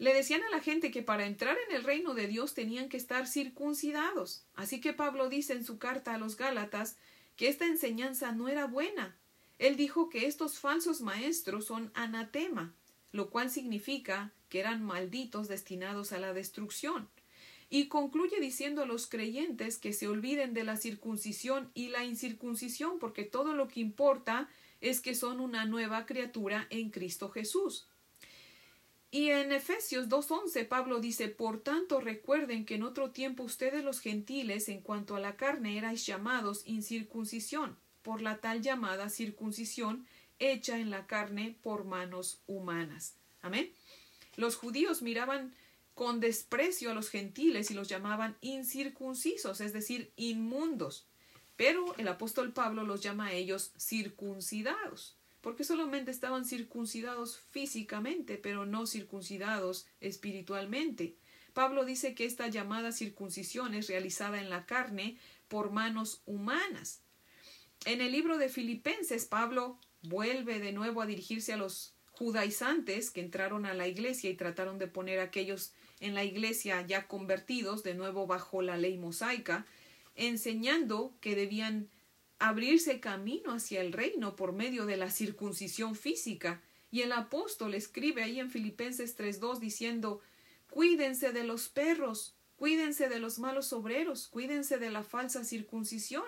Le 0.00 0.14
decían 0.14 0.42
a 0.42 0.48
la 0.48 0.60
gente 0.62 0.90
que 0.90 1.02
para 1.02 1.26
entrar 1.26 1.58
en 1.68 1.76
el 1.76 1.84
reino 1.84 2.14
de 2.14 2.26
Dios 2.26 2.54
tenían 2.54 2.88
que 2.88 2.96
estar 2.96 3.26
circuncidados. 3.28 4.46
Así 4.54 4.80
que 4.80 4.94
Pablo 4.94 5.28
dice 5.28 5.52
en 5.52 5.62
su 5.62 5.76
carta 5.76 6.14
a 6.14 6.18
los 6.18 6.38
Gálatas 6.38 6.96
que 7.36 7.48
esta 7.48 7.66
enseñanza 7.66 8.32
no 8.32 8.48
era 8.48 8.64
buena. 8.64 9.18
Él 9.58 9.76
dijo 9.76 10.08
que 10.08 10.26
estos 10.26 10.58
falsos 10.58 11.02
maestros 11.02 11.66
son 11.66 11.90
anatema, 11.92 12.74
lo 13.12 13.28
cual 13.28 13.50
significa 13.50 14.32
que 14.48 14.60
eran 14.60 14.82
malditos 14.82 15.48
destinados 15.48 16.12
a 16.12 16.18
la 16.18 16.32
destrucción. 16.32 17.10
Y 17.68 17.88
concluye 17.88 18.40
diciendo 18.40 18.84
a 18.84 18.86
los 18.86 19.06
creyentes 19.06 19.76
que 19.76 19.92
se 19.92 20.08
olviden 20.08 20.54
de 20.54 20.64
la 20.64 20.78
circuncisión 20.78 21.70
y 21.74 21.88
la 21.88 22.04
incircuncisión, 22.04 22.98
porque 23.00 23.24
todo 23.24 23.52
lo 23.52 23.68
que 23.68 23.80
importa 23.80 24.48
es 24.80 25.02
que 25.02 25.14
son 25.14 25.40
una 25.40 25.66
nueva 25.66 26.06
criatura 26.06 26.66
en 26.70 26.88
Cristo 26.88 27.28
Jesús. 27.28 27.86
Y 29.12 29.30
en 29.30 29.50
Efesios 29.50 30.08
2.11 30.08 30.68
Pablo 30.68 31.00
dice, 31.00 31.28
Por 31.28 31.60
tanto 31.60 32.00
recuerden 32.00 32.64
que 32.64 32.76
en 32.76 32.84
otro 32.84 33.10
tiempo 33.10 33.42
ustedes 33.42 33.82
los 33.82 34.00
gentiles 34.00 34.68
en 34.68 34.82
cuanto 34.82 35.16
a 35.16 35.20
la 35.20 35.36
carne 35.36 35.76
erais 35.76 36.06
llamados 36.06 36.62
incircuncisión, 36.64 37.76
por 38.02 38.22
la 38.22 38.38
tal 38.38 38.62
llamada 38.62 39.08
circuncisión 39.08 40.06
hecha 40.38 40.78
en 40.78 40.90
la 40.90 41.06
carne 41.06 41.56
por 41.62 41.84
manos 41.84 42.40
humanas. 42.46 43.16
Amén. 43.42 43.72
Los 44.36 44.56
judíos 44.56 45.02
miraban 45.02 45.54
con 45.94 46.20
desprecio 46.20 46.90
a 46.90 46.94
los 46.94 47.10
gentiles 47.10 47.70
y 47.70 47.74
los 47.74 47.88
llamaban 47.88 48.36
incircuncisos, 48.40 49.60
es 49.60 49.72
decir, 49.72 50.12
inmundos. 50.16 51.06
Pero 51.56 51.94
el 51.98 52.08
apóstol 52.08 52.52
Pablo 52.52 52.84
los 52.84 53.02
llama 53.02 53.26
a 53.26 53.32
ellos 53.32 53.72
circuncidados, 53.76 55.16
porque 55.40 55.64
solamente 55.64 56.10
estaban 56.10 56.44
circuncidados 56.44 57.38
físicamente, 57.50 58.36
pero 58.36 58.66
no 58.66 58.86
circuncidados 58.86 59.86
espiritualmente. 60.00 61.16
Pablo 61.52 61.84
dice 61.84 62.14
que 62.14 62.24
esta 62.24 62.48
llamada 62.48 62.92
circuncisión 62.92 63.74
es 63.74 63.88
realizada 63.88 64.40
en 64.40 64.50
la 64.50 64.66
carne 64.66 65.18
por 65.48 65.70
manos 65.70 66.22
humanas. 66.26 67.02
En 67.86 68.00
el 68.00 68.12
libro 68.12 68.38
de 68.38 68.48
Filipenses, 68.48 69.24
Pablo 69.24 69.78
vuelve 70.02 70.60
de 70.60 70.72
nuevo 70.72 71.02
a 71.02 71.06
dirigirse 71.06 71.52
a 71.52 71.56
los 71.56 71.94
judaizantes 72.12 73.10
que 73.10 73.20
entraron 73.20 73.64
a 73.64 73.74
la 73.74 73.88
iglesia 73.88 74.30
y 74.30 74.36
trataron 74.36 74.78
de 74.78 74.86
poner 74.86 75.20
a 75.20 75.24
aquellos 75.24 75.72
en 76.00 76.14
la 76.14 76.24
iglesia 76.24 76.86
ya 76.86 77.08
convertidos 77.08 77.82
de 77.82 77.94
nuevo 77.94 78.26
bajo 78.26 78.62
la 78.62 78.76
ley 78.76 78.98
mosaica, 78.98 79.66
enseñando 80.14 81.14
que 81.20 81.34
debían 81.34 81.88
abrirse 82.40 82.98
camino 82.98 83.52
hacia 83.52 83.80
el 83.80 83.92
reino 83.92 84.34
por 84.34 84.52
medio 84.52 84.86
de 84.86 84.96
la 84.96 85.10
circuncisión 85.10 85.94
física. 85.94 86.60
Y 86.90 87.02
el 87.02 87.12
apóstol 87.12 87.74
escribe 87.74 88.22
ahí 88.22 88.40
en 88.40 88.50
Filipenses 88.50 89.16
3.2 89.16 89.58
diciendo, 89.60 90.20
cuídense 90.70 91.32
de 91.32 91.44
los 91.44 91.68
perros, 91.68 92.34
cuídense 92.56 93.08
de 93.08 93.20
los 93.20 93.38
malos 93.38 93.72
obreros, 93.72 94.26
cuídense 94.26 94.78
de 94.78 94.90
la 94.90 95.04
falsa 95.04 95.44
circuncisión. 95.44 96.24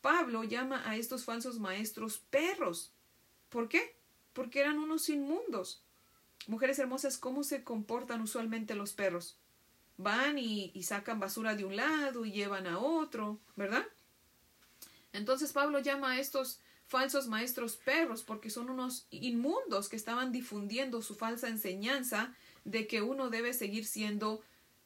Pablo 0.00 0.44
llama 0.44 0.82
a 0.88 0.96
estos 0.96 1.24
falsos 1.24 1.58
maestros 1.58 2.18
perros. 2.18 2.92
¿Por 3.48 3.68
qué? 3.68 3.96
Porque 4.32 4.60
eran 4.60 4.78
unos 4.78 5.08
inmundos. 5.08 5.82
Mujeres 6.46 6.78
hermosas, 6.78 7.18
¿cómo 7.18 7.44
se 7.44 7.64
comportan 7.64 8.20
usualmente 8.20 8.74
los 8.74 8.92
perros? 8.92 9.36
Van 9.96 10.38
y, 10.38 10.72
sacan 10.82 11.20
basura 11.20 11.54
de 11.54 11.64
un 11.64 11.76
lado 11.76 12.24
y 12.24 12.32
llevan 12.32 12.66
a 12.66 12.78
otro, 12.78 13.38
¿verdad? 13.56 13.86
Entonces 15.12 15.52
Pablo 15.52 15.80
llama 15.80 16.12
a 16.12 16.20
estos 16.20 16.60
falsos 16.86 17.28
maestros 17.28 17.76
perros 17.76 18.22
porque 18.24 18.50
son 18.50 18.68
unos 18.68 19.06
inmundos 19.10 19.88
que 19.88 19.96
estaban 19.96 20.32
difundiendo 20.32 21.02
su 21.02 21.14
falsa 21.14 21.48
enseñanza 21.48 22.34
de 22.64 22.86
que 22.86 23.00
uno 23.00 23.30
debe 23.30 23.52
seguir 23.52 23.86
siendo 23.86 24.42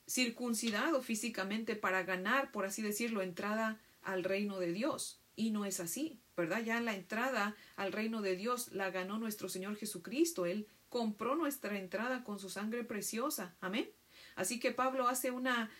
circuncidado 0.06 1.02
físicamente 1.02 1.76
para 1.76 2.02
ganar, 2.02 2.52
por 2.52 2.66
así 2.66 2.82
decirlo, 2.82 3.22
entrada 3.22 3.80
al 4.02 4.22
reino 4.22 4.58
de 4.58 4.72
Dios. 4.72 5.18
Y 5.36 5.50
no 5.50 5.64
es 5.64 5.80
así, 5.80 6.20
¿verdad? 6.36 6.62
Ya 6.62 6.80
la 6.80 6.94
entrada 6.94 7.56
al 7.76 7.92
reino 7.92 8.22
de 8.22 8.36
Dios 8.36 8.72
la 8.72 8.90
ganó 8.90 9.18
nuestro 9.18 9.48
Señor 9.48 9.76
Jesucristo. 9.76 10.46
Él 10.46 10.68
compró 10.90 11.34
nuestra 11.36 11.78
entrada 11.78 12.22
con 12.22 12.38
su 12.38 12.50
sangre 12.50 12.84
preciosa. 12.84 13.54
Amén. 13.60 13.90
Así 14.36 14.60
que 14.60 14.72
Pablo 14.72 15.08
hace 15.08 15.30
una 15.30 15.70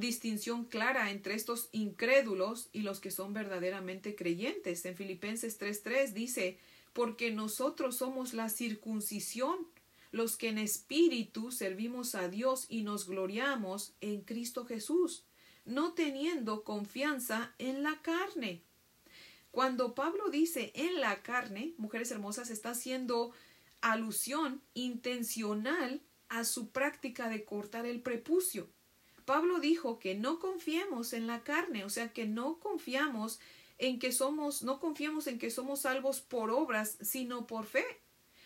distinción 0.00 0.64
clara 0.64 1.10
entre 1.10 1.34
estos 1.34 1.68
incrédulos 1.72 2.68
y 2.72 2.82
los 2.82 3.00
que 3.00 3.10
son 3.10 3.32
verdaderamente 3.32 4.14
creyentes. 4.14 4.84
En 4.84 4.96
Filipenses 4.96 5.58
3:3 5.58 6.12
dice, 6.12 6.58
porque 6.92 7.30
nosotros 7.32 7.96
somos 7.96 8.34
la 8.34 8.48
circuncisión, 8.48 9.66
los 10.12 10.36
que 10.36 10.48
en 10.48 10.58
espíritu 10.58 11.50
servimos 11.50 12.14
a 12.14 12.28
Dios 12.28 12.66
y 12.68 12.82
nos 12.82 13.06
gloriamos 13.06 13.94
en 14.00 14.20
Cristo 14.22 14.64
Jesús, 14.64 15.24
no 15.64 15.92
teniendo 15.92 16.62
confianza 16.62 17.52
en 17.58 17.82
la 17.82 18.00
carne. 18.00 18.62
Cuando 19.50 19.94
Pablo 19.94 20.30
dice 20.30 20.72
en 20.74 21.00
la 21.00 21.22
carne, 21.22 21.74
mujeres 21.78 22.10
hermosas, 22.10 22.50
está 22.50 22.70
haciendo 22.70 23.32
alusión 23.80 24.62
intencional 24.74 26.00
a 26.28 26.44
su 26.44 26.70
práctica 26.70 27.28
de 27.28 27.44
cortar 27.44 27.86
el 27.86 28.00
prepucio. 28.00 28.68
Pablo 29.24 29.60
dijo 29.60 29.98
que 29.98 30.14
no 30.14 30.38
confiemos 30.38 31.12
en 31.12 31.26
la 31.26 31.42
carne, 31.42 31.84
o 31.84 31.90
sea 31.90 32.12
que 32.12 32.26
no 32.26 32.58
confiamos 32.58 33.40
en 33.78 33.98
que 33.98 34.12
somos, 34.12 34.62
no 34.62 34.80
confiamos 34.80 35.26
en 35.26 35.38
que 35.38 35.50
somos 35.50 35.80
salvos 35.80 36.20
por 36.20 36.50
obras, 36.50 36.98
sino 37.00 37.46
por 37.46 37.66
fe. 37.66 37.84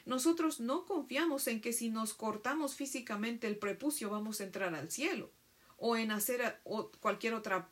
Nosotros 0.07 0.61
no 0.61 0.87
confiamos 0.87 1.47
en 1.49 1.61
que 1.61 1.73
si 1.73 1.91
nos 1.91 2.15
cortamos 2.15 2.75
físicamente 2.75 3.47
el 3.47 3.59
prepucio 3.59 4.09
vamos 4.09 4.41
a 4.41 4.45
entrar 4.45 4.75
al 4.75 4.91
cielo 4.91 5.31
o 5.77 5.97
en 5.97 6.11
hacer 6.11 6.61
cualquier 7.01 7.35
otra 7.35 7.69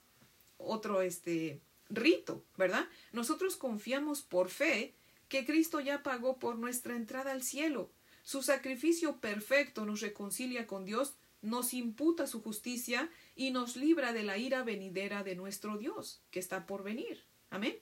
otro 0.58 1.02
este 1.02 1.60
rito, 1.88 2.44
¿verdad? 2.56 2.88
Nosotros 3.12 3.56
confiamos 3.56 4.22
por 4.22 4.48
fe 4.50 4.94
que 5.28 5.44
Cristo 5.44 5.80
ya 5.80 6.02
pagó 6.02 6.38
por 6.38 6.56
nuestra 6.56 6.96
entrada 6.96 7.32
al 7.32 7.42
cielo. 7.42 7.90
Su 8.22 8.42
sacrificio 8.42 9.20
perfecto 9.20 9.86
nos 9.86 10.00
reconcilia 10.00 10.66
con 10.66 10.84
Dios, 10.84 11.14
nos 11.46 11.72
imputa 11.72 12.26
su 12.26 12.42
justicia 12.42 13.10
y 13.34 13.50
nos 13.50 13.76
libra 13.76 14.12
de 14.12 14.22
la 14.22 14.36
ira 14.36 14.62
venidera 14.62 15.22
de 15.22 15.36
nuestro 15.36 15.78
Dios, 15.78 16.22
que 16.30 16.40
está 16.40 16.66
por 16.66 16.82
venir. 16.82 17.24
Amén. 17.50 17.78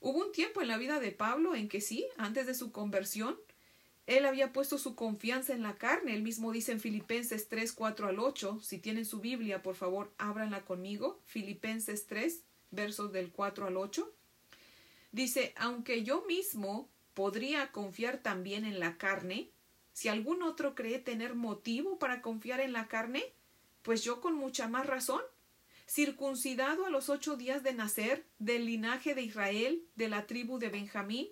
Hubo 0.00 0.18
un 0.18 0.32
tiempo 0.32 0.60
en 0.60 0.68
la 0.68 0.76
vida 0.76 1.00
de 1.00 1.12
Pablo 1.12 1.54
en 1.54 1.68
que 1.68 1.80
sí, 1.80 2.06
antes 2.16 2.46
de 2.46 2.54
su 2.54 2.72
conversión, 2.72 3.38
él 4.06 4.26
había 4.26 4.52
puesto 4.52 4.76
su 4.76 4.94
confianza 4.94 5.54
en 5.54 5.62
la 5.62 5.76
carne. 5.76 6.14
Él 6.14 6.22
mismo 6.22 6.52
dice 6.52 6.72
en 6.72 6.80
Filipenses 6.80 7.48
3, 7.48 7.72
4 7.72 8.08
al 8.08 8.18
8. 8.18 8.60
Si 8.60 8.78
tienen 8.78 9.06
su 9.06 9.20
Biblia, 9.20 9.62
por 9.62 9.76
favor, 9.76 10.12
ábranla 10.18 10.64
conmigo. 10.64 11.22
Filipenses 11.24 12.06
3, 12.06 12.42
versos 12.70 13.12
del 13.12 13.32
4 13.32 13.66
al 13.66 13.78
8. 13.78 14.14
Dice, 15.12 15.54
aunque 15.56 16.02
yo 16.02 16.24
mismo 16.26 16.90
podría 17.14 17.72
confiar 17.72 18.18
también 18.18 18.66
en 18.66 18.78
la 18.78 18.98
carne, 18.98 19.53
si 19.94 20.08
algún 20.08 20.42
otro 20.42 20.74
cree 20.74 20.98
tener 20.98 21.34
motivo 21.34 21.98
para 21.98 22.20
confiar 22.20 22.60
en 22.60 22.72
la 22.72 22.88
carne, 22.88 23.32
pues 23.82 24.02
yo 24.02 24.20
con 24.20 24.34
mucha 24.34 24.68
más 24.68 24.86
razón. 24.86 25.22
Circuncidado 25.86 26.84
a 26.84 26.90
los 26.90 27.08
ocho 27.08 27.36
días 27.36 27.62
de 27.62 27.74
nacer, 27.74 28.26
del 28.38 28.66
linaje 28.66 29.14
de 29.14 29.22
Israel, 29.22 29.84
de 29.94 30.08
la 30.08 30.26
tribu 30.26 30.58
de 30.58 30.68
Benjamín, 30.68 31.28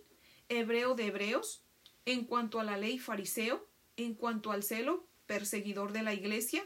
hebreo 0.48 0.94
de 0.94 1.07
hebreos, 1.07 1.64
en 2.07 2.25
cuanto 2.25 2.61
a 2.61 2.64
la 2.64 2.77
ley 2.77 3.01
fariseo, 3.01 3.66
en 3.96 4.14
cuanto 4.14 4.53
al 4.53 4.62
celo, 4.62 5.09
perseguidor 5.27 5.92
de 5.92 6.05
la 6.05 6.14
iglesia, 6.14 6.64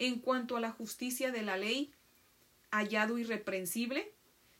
en 0.00 0.18
cuanto 0.18 0.56
a 0.56 0.60
la 0.60 0.72
justicia 0.72 1.30
de 1.30 1.42
la 1.42 1.56
ley, 1.56 1.92
hallado 2.72 3.18
irreprensible, 3.18 4.12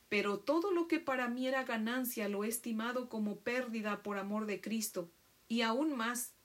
pero 0.07 0.39
todo 0.39 0.71
lo 0.71 0.87
que 0.87 1.01
para 1.01 1.27
mí 1.27 1.47
era 1.47 1.65
ganancia 1.65 2.29
lo 2.29 2.45
he 2.45 2.47
estimado 2.47 3.09
como 3.09 3.39
pérdida 3.39 4.03
por 4.03 4.17
amor 4.17 4.45
de 4.45 4.61
Cristo, 4.61 5.11
y 5.49 5.61
aún 5.61 5.97
más, 5.97 6.36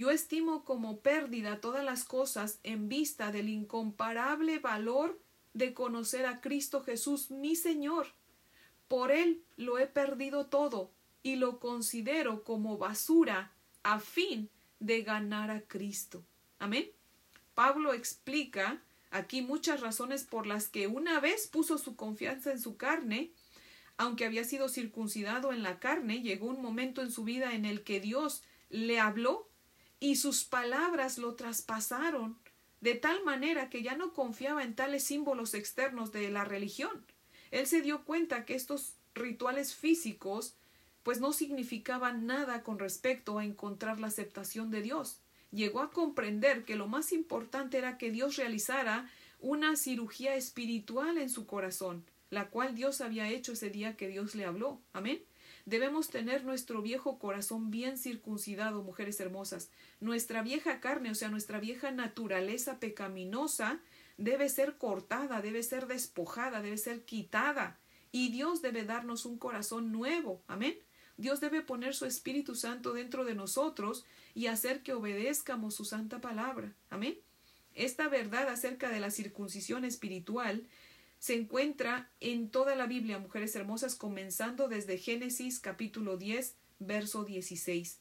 yo 0.00 0.10
estimo 0.10 0.64
como 0.64 1.00
pérdida 1.00 1.60
todas 1.60 1.84
las 1.84 2.04
cosas 2.04 2.58
en 2.62 2.88
vista 2.88 3.32
del 3.32 3.50
incomparable 3.50 4.58
valor 4.58 5.20
de 5.52 5.74
conocer 5.74 6.24
a 6.24 6.40
Cristo 6.40 6.82
Jesús 6.82 7.30
mi 7.30 7.54
Señor. 7.54 8.06
Por 8.88 9.12
Él 9.12 9.44
lo 9.58 9.78
he 9.78 9.86
perdido 9.86 10.46
todo 10.46 10.90
y 11.22 11.36
lo 11.36 11.60
considero 11.60 12.44
como 12.44 12.78
basura 12.78 13.52
a 13.82 14.00
fin 14.00 14.48
de 14.78 15.02
ganar 15.02 15.50
a 15.50 15.60
Cristo. 15.60 16.24
Amén. 16.58 16.90
Pablo 17.52 17.92
explica 17.92 18.82
aquí 19.10 19.42
muchas 19.42 19.82
razones 19.82 20.24
por 20.24 20.46
las 20.46 20.70
que 20.70 20.86
una 20.86 21.20
vez 21.20 21.46
puso 21.46 21.76
su 21.76 21.94
confianza 21.94 22.52
en 22.52 22.58
su 22.58 22.78
carne, 22.78 23.32
aunque 23.98 24.24
había 24.24 24.44
sido 24.44 24.70
circuncidado 24.70 25.52
en 25.52 25.62
la 25.62 25.78
carne, 25.78 26.22
llegó 26.22 26.46
un 26.46 26.62
momento 26.62 27.02
en 27.02 27.12
su 27.12 27.22
vida 27.22 27.52
en 27.52 27.66
el 27.66 27.84
que 27.84 28.00
Dios 28.00 28.42
le 28.70 28.98
habló 28.98 29.49
y 30.00 30.16
sus 30.16 30.44
palabras 30.44 31.18
lo 31.18 31.34
traspasaron 31.34 32.38
de 32.80 32.94
tal 32.94 33.22
manera 33.24 33.68
que 33.68 33.82
ya 33.82 33.94
no 33.96 34.14
confiaba 34.14 34.64
en 34.64 34.74
tales 34.74 35.04
símbolos 35.04 35.52
externos 35.54 36.12
de 36.12 36.30
la 36.30 36.44
religión. 36.44 37.04
Él 37.50 37.66
se 37.66 37.82
dio 37.82 38.04
cuenta 38.04 38.46
que 38.46 38.54
estos 38.54 38.94
rituales 39.14 39.74
físicos 39.74 40.56
pues 41.02 41.20
no 41.20 41.32
significaban 41.32 42.26
nada 42.26 42.62
con 42.62 42.78
respecto 42.78 43.38
a 43.38 43.44
encontrar 43.44 44.00
la 44.00 44.06
aceptación 44.06 44.70
de 44.70 44.82
Dios. 44.82 45.20
Llegó 45.50 45.80
a 45.80 45.90
comprender 45.90 46.64
que 46.64 46.76
lo 46.76 46.86
más 46.88 47.12
importante 47.12 47.78
era 47.78 47.98
que 47.98 48.10
Dios 48.10 48.36
realizara 48.36 49.10
una 49.40 49.76
cirugía 49.76 50.34
espiritual 50.34 51.18
en 51.18 51.30
su 51.30 51.46
corazón, 51.46 52.04
la 52.28 52.48
cual 52.50 52.74
Dios 52.74 53.00
había 53.00 53.28
hecho 53.28 53.52
ese 53.52 53.70
día 53.70 53.96
que 53.96 54.08
Dios 54.08 54.34
le 54.34 54.44
habló. 54.44 54.80
Amén. 54.92 55.22
Debemos 55.66 56.08
tener 56.08 56.44
nuestro 56.44 56.82
viejo 56.82 57.18
corazón 57.18 57.70
bien 57.70 57.98
circuncidado, 57.98 58.82
mujeres 58.82 59.20
hermosas. 59.20 59.70
Nuestra 60.00 60.42
vieja 60.42 60.80
carne, 60.80 61.10
o 61.10 61.14
sea, 61.14 61.28
nuestra 61.28 61.60
vieja 61.60 61.90
naturaleza 61.90 62.80
pecaminosa, 62.80 63.80
debe 64.16 64.48
ser 64.48 64.76
cortada, 64.76 65.40
debe 65.40 65.62
ser 65.62 65.86
despojada, 65.86 66.62
debe 66.62 66.76
ser 66.76 67.04
quitada. 67.04 67.78
Y 68.12 68.30
Dios 68.30 68.62
debe 68.62 68.84
darnos 68.84 69.24
un 69.24 69.38
corazón 69.38 69.92
nuevo. 69.92 70.42
Amén. 70.46 70.76
Dios 71.16 71.40
debe 71.40 71.60
poner 71.60 71.94
su 71.94 72.06
Espíritu 72.06 72.54
Santo 72.54 72.92
dentro 72.92 73.24
de 73.24 73.34
nosotros 73.34 74.06
y 74.34 74.46
hacer 74.46 74.82
que 74.82 74.94
obedezcamos 74.94 75.74
su 75.74 75.84
santa 75.84 76.20
palabra. 76.20 76.74
Amén. 76.88 77.18
Esta 77.74 78.08
verdad 78.08 78.48
acerca 78.48 78.88
de 78.88 79.00
la 79.00 79.10
circuncisión 79.10 79.84
espiritual 79.84 80.66
se 81.20 81.34
encuentra 81.34 82.10
en 82.18 82.50
toda 82.50 82.74
la 82.74 82.86
Biblia, 82.86 83.18
mujeres 83.18 83.54
hermosas, 83.54 83.94
comenzando 83.94 84.68
desde 84.68 84.96
Génesis 84.96 85.60
capítulo 85.60 86.16
10, 86.16 86.56
verso 86.78 87.24
16. 87.24 88.00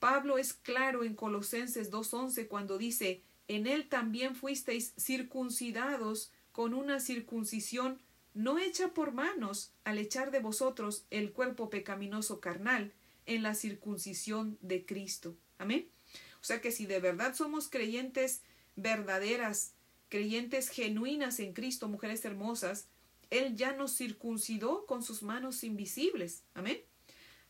Pablo 0.00 0.36
es 0.36 0.52
claro 0.52 1.04
en 1.04 1.14
Colosenses 1.14 1.92
2.11 1.92 2.48
cuando 2.48 2.76
dice, 2.76 3.22
en 3.46 3.68
él 3.68 3.88
también 3.88 4.34
fuisteis 4.34 4.92
circuncidados 4.98 6.32
con 6.50 6.74
una 6.74 6.98
circuncisión 6.98 8.02
no 8.34 8.58
hecha 8.58 8.92
por 8.92 9.12
manos, 9.12 9.72
al 9.84 9.98
echar 9.98 10.32
de 10.32 10.40
vosotros 10.40 11.06
el 11.10 11.32
cuerpo 11.32 11.70
pecaminoso 11.70 12.40
carnal 12.40 12.92
en 13.26 13.44
la 13.44 13.54
circuncisión 13.54 14.58
de 14.60 14.84
Cristo. 14.84 15.36
Amén. 15.56 15.88
O 16.40 16.44
sea 16.44 16.60
que 16.60 16.72
si 16.72 16.84
de 16.84 16.98
verdad 16.98 17.34
somos 17.34 17.68
creyentes 17.70 18.42
verdaderas, 18.74 19.75
creyentes 20.08 20.68
genuinas 20.68 21.40
en 21.40 21.52
Cristo, 21.52 21.88
mujeres 21.88 22.24
hermosas, 22.24 22.88
Él 23.30 23.56
ya 23.56 23.72
nos 23.72 23.96
circuncidó 23.96 24.86
con 24.86 25.02
sus 25.02 25.22
manos 25.22 25.64
invisibles. 25.64 26.44
Amén. 26.54 26.80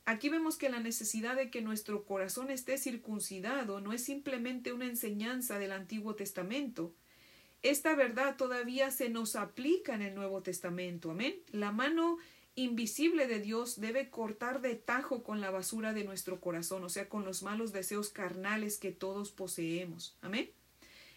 Aquí 0.05 0.29
vemos 0.29 0.57
que 0.57 0.69
la 0.69 0.79
necesidad 0.79 1.35
de 1.35 1.51
que 1.51 1.63
nuestro 1.63 2.05
corazón 2.05 2.51
esté 2.51 2.79
circuncidado 2.79 3.81
no 3.81 3.93
es 3.93 4.05
simplemente 4.05 4.73
una 4.73 4.87
enseñanza 4.87 5.59
del 5.59 5.73
Antiguo 5.73 6.15
Testamento. 6.15 6.95
Esta 7.63 7.97
verdad 7.97 8.37
todavía 8.37 8.93
se 8.93 9.09
nos 9.09 9.35
aplica 9.35 9.95
en 9.95 10.03
el 10.03 10.15
Nuevo 10.15 10.43
Testamento. 10.43 11.11
Amén. 11.11 11.35
La 11.51 11.73
mano 11.73 12.19
invisible 12.55 13.27
de 13.27 13.41
Dios 13.41 13.81
debe 13.81 14.09
cortar 14.09 14.61
de 14.61 14.77
tajo 14.77 15.25
con 15.25 15.41
la 15.41 15.51
basura 15.51 15.93
de 15.93 16.05
nuestro 16.05 16.41
corazón, 16.41 16.85
o 16.85 16.89
sea, 16.89 17.09
con 17.09 17.25
los 17.25 17.43
malos 17.43 17.73
deseos 17.73 18.09
carnales 18.11 18.79
que 18.79 18.93
todos 18.93 19.33
poseemos. 19.33 20.17
Amén. 20.21 20.51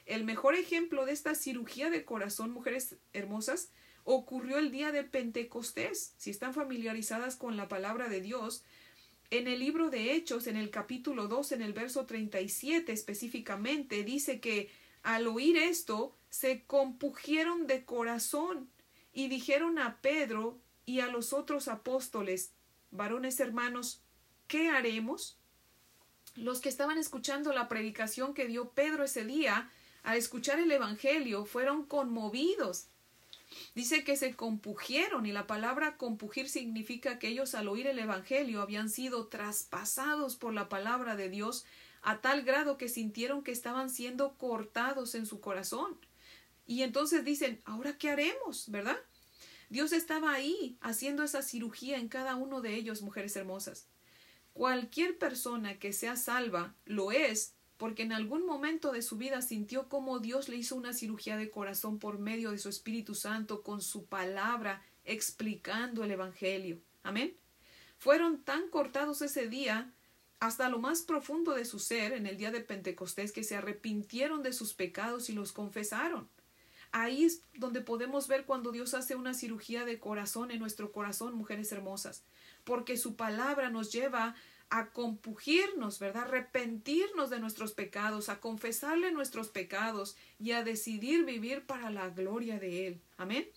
El 0.10 0.24
mejor 0.24 0.56
ejemplo 0.56 1.06
de 1.06 1.12
esta 1.12 1.36
cirugía 1.36 1.92
de 1.92 2.04
corazón, 2.04 2.50
mujeres 2.50 2.96
hermosas, 3.14 3.70
ocurrió 4.06 4.58
el 4.58 4.72
día 4.72 4.92
de 4.92 5.04
Pentecostés. 5.04 6.16
Si 6.18 6.32
están 6.32 6.56
familiarizadas 6.56 7.36
con 7.36 7.58
la 7.58 7.68
palabra 7.68 8.10
de 8.10 8.20
Dios, 8.20 8.64
en 9.30 9.48
el 9.48 9.60
libro 9.60 9.92
de 9.92 10.16
Hechos, 10.16 10.48
en 10.48 10.58
el 10.58 10.72
capítulo 10.72 11.28
2, 11.28 11.52
en 11.52 11.62
el 11.62 11.74
verso 11.74 12.08
37 12.08 12.92
específicamente, 12.92 14.04
dice 14.04 14.40
que 14.40 14.72
al 15.04 15.28
oír 15.28 15.58
esto, 15.58 16.16
se 16.32 16.64
compugieron 16.64 17.68
de 17.68 17.86
corazón 17.86 18.68
y 19.14 19.28
dijeron 19.28 19.78
a 19.78 20.02
Pedro 20.02 20.60
y 20.88 21.02
a 21.02 21.08
los 21.08 21.34
otros 21.34 21.68
apóstoles, 21.68 22.52
varones 22.90 23.40
hermanos, 23.40 24.02
¿qué 24.48 24.70
haremos? 24.70 25.38
Los 26.34 26.62
que 26.62 26.70
estaban 26.70 26.98
escuchando 26.98 27.54
la 27.54 27.68
predicación 27.68 28.34
que 28.34 28.48
dio 28.48 28.72
Pedro 28.72 29.04
ese 29.04 29.24
día, 29.24 29.72
al 30.04 30.18
escuchar 30.18 30.60
el 30.60 30.72
Evangelio, 30.72 31.46
fueron 31.46 31.86
conmovidos. 31.86 32.88
Dice 33.76 34.04
que 34.04 34.16
se 34.16 34.36
compugieron 34.36 35.26
y 35.26 35.32
la 35.32 35.48
palabra 35.48 35.98
compugir 35.98 36.50
significa 36.50 37.20
que 37.20 37.30
ellos 37.30 37.56
al 37.56 37.68
oír 37.68 37.88
el 37.88 38.00
Evangelio 38.00 38.62
habían 38.62 38.90
sido 38.90 39.28
traspasados 39.28 40.36
por 40.36 40.54
la 40.54 40.70
palabra 40.70 41.16
de 41.16 41.30
Dios 41.30 41.66
a 42.02 42.22
tal 42.22 42.44
grado 42.44 42.78
que 42.78 42.90
sintieron 42.90 43.44
que 43.44 43.52
estaban 43.52 43.90
siendo 43.90 44.36
cortados 44.38 45.16
en 45.16 45.26
su 45.26 45.40
corazón. 45.42 45.98
Y 46.68 46.84
entonces 46.84 47.26
dicen, 47.26 47.62
¿ahora 47.66 47.98
qué 47.98 48.10
haremos? 48.10 48.70
¿Verdad? 48.70 48.98
Dios 49.70 49.92
estaba 49.92 50.34
ahí 50.34 50.78
haciendo 50.82 51.24
esa 51.24 51.42
cirugía 51.42 51.98
en 51.98 52.08
cada 52.08 52.36
uno 52.36 52.62
de 52.62 52.76
ellos, 52.76 53.02
mujeres 53.02 53.36
hermosas. 53.36 53.88
Cualquier 54.54 55.18
persona 55.18 55.80
que 55.80 55.94
sea 55.94 56.16
salva 56.16 56.76
lo 56.86 57.12
es 57.12 57.54
porque 57.80 58.04
en 58.04 58.12
algún 58.12 58.46
momento 58.46 58.92
de 58.92 59.02
su 59.02 59.16
vida 59.16 59.42
sintió 59.42 59.88
como 59.88 60.20
Dios 60.20 60.50
le 60.50 60.58
hizo 60.58 60.76
una 60.76 60.94
cirugía 60.94 61.38
de 61.38 61.50
corazón 61.50 61.98
por 61.98 62.20
medio 62.20 62.52
de 62.52 62.58
su 62.58 62.68
Espíritu 62.68 63.16
Santo 63.16 63.64
con 63.64 63.82
su 63.82 64.06
palabra 64.06 64.84
explicando 65.06 66.04
el 66.04 66.12
Evangelio. 66.12 66.82
Amén. 67.04 67.38
Fueron 67.98 68.44
tan 68.44 68.70
cortados 68.70 69.22
ese 69.22 69.48
día 69.48 69.94
hasta 70.42 70.68
lo 70.68 70.80
más 70.80 71.04
profundo 71.04 71.54
de 71.54 71.64
su 71.64 71.80
ser 71.80 72.12
en 72.12 72.28
el 72.28 72.36
día 72.36 72.52
de 72.52 72.60
Pentecostés 72.60 73.32
que 73.32 73.46
se 73.46 73.56
arrepintieron 73.56 74.44
de 74.44 74.52
sus 74.52 74.74
pecados 74.74 75.30
y 75.30 75.34
los 75.34 75.54
confesaron. 75.54 76.28
Ahí 76.92 77.24
es 77.24 77.44
donde 77.54 77.80
podemos 77.80 78.28
ver 78.28 78.44
cuando 78.46 78.74
Dios 78.74 78.94
hace 78.94 79.16
una 79.16 79.34
cirugía 79.34 79.86
de 79.86 80.00
corazón 80.00 80.52
en 80.52 80.60
nuestro 80.60 80.92
corazón, 80.92 81.34
mujeres 81.34 81.72
hermosas, 81.72 82.24
porque 82.66 82.98
su 82.98 83.16
palabra 83.16 83.70
nos 83.70 83.90
lleva 83.90 84.36
a 84.70 84.92
compugirnos, 84.92 86.00
¿verdad? 86.00 86.24
Arrepentirnos 86.24 87.30
de 87.30 87.40
nuestros 87.40 87.74
pecados, 87.74 88.30
a 88.30 88.40
confesarle 88.40 89.12
nuestros 89.12 89.50
pecados 89.50 90.16
y 90.40 90.52
a 90.52 90.64
decidir 90.64 91.26
vivir 91.26 91.66
para 91.66 91.90
la 91.90 92.10
gloria 92.10 92.60
de 92.60 92.88
Él. 92.88 93.02
Amén. 93.18 93.48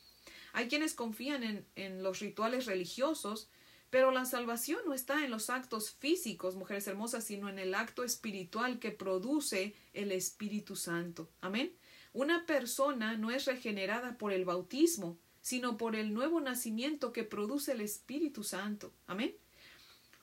Hay 0.52 0.68
quienes 0.68 0.94
confían 0.94 1.42
en, 1.44 1.66
en 1.76 2.02
los 2.02 2.20
rituales 2.20 2.66
religiosos, 2.66 3.48
pero 3.90 4.10
la 4.10 4.24
salvación 4.24 4.80
no 4.86 4.94
está 4.94 5.24
en 5.24 5.30
los 5.30 5.50
actos 5.50 5.90
físicos, 5.90 6.56
mujeres 6.56 6.86
hermosas, 6.86 7.24
sino 7.24 7.48
en 7.48 7.58
el 7.58 7.74
acto 7.74 8.04
espiritual 8.04 8.78
que 8.78 8.90
produce 8.90 9.74
el 9.92 10.12
Espíritu 10.12 10.76
Santo. 10.76 11.28
Amén. 11.40 11.74
Una 12.14 12.46
persona 12.46 13.16
no 13.16 13.30
es 13.30 13.44
regenerada 13.46 14.16
por 14.18 14.32
el 14.32 14.44
bautismo, 14.44 15.18
sino 15.42 15.76
por 15.76 15.96
el 15.96 16.14
nuevo 16.14 16.40
nacimiento 16.40 17.12
que 17.12 17.24
produce 17.24 17.72
el 17.72 17.80
Espíritu 17.80 18.44
Santo. 18.44 18.94
Amén. 19.06 19.34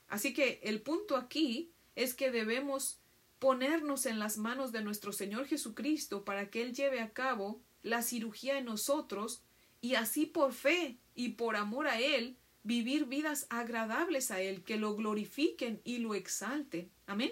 Así 0.10 0.34
que 0.34 0.60
el 0.64 0.82
punto 0.82 1.16
aquí 1.16 1.72
es 1.96 2.14
que 2.14 2.32
debemos 2.32 3.00
ponernos 3.40 4.06
en 4.06 4.20
las 4.20 4.38
manos 4.38 4.72
de 4.72 4.82
nuestro 4.82 5.14
Señor 5.14 5.46
Jesucristo 5.46 6.26
para 6.26 6.50
que 6.50 6.62
Él 6.62 6.74
lleve 6.74 7.00
a 7.00 7.14
cabo 7.14 7.62
la 7.84 8.02
cirugía 8.02 8.58
en 8.58 8.66
nosotros 8.66 9.44
y 9.80 9.96
así 9.96 10.26
por 10.26 10.52
fe 10.54 10.98
y 11.16 11.30
por 11.30 11.56
amor 11.56 11.88
a 11.88 12.00
Él 12.02 12.38
vivir 12.64 13.06
vidas 13.06 13.48
agradables 13.50 14.32
a 14.32 14.42
Él, 14.42 14.64
que 14.64 14.78
lo 14.78 14.96
glorifiquen 14.96 15.80
y 15.86 16.00
lo 16.00 16.14
exalten. 16.14 16.92
Amén. 17.08 17.32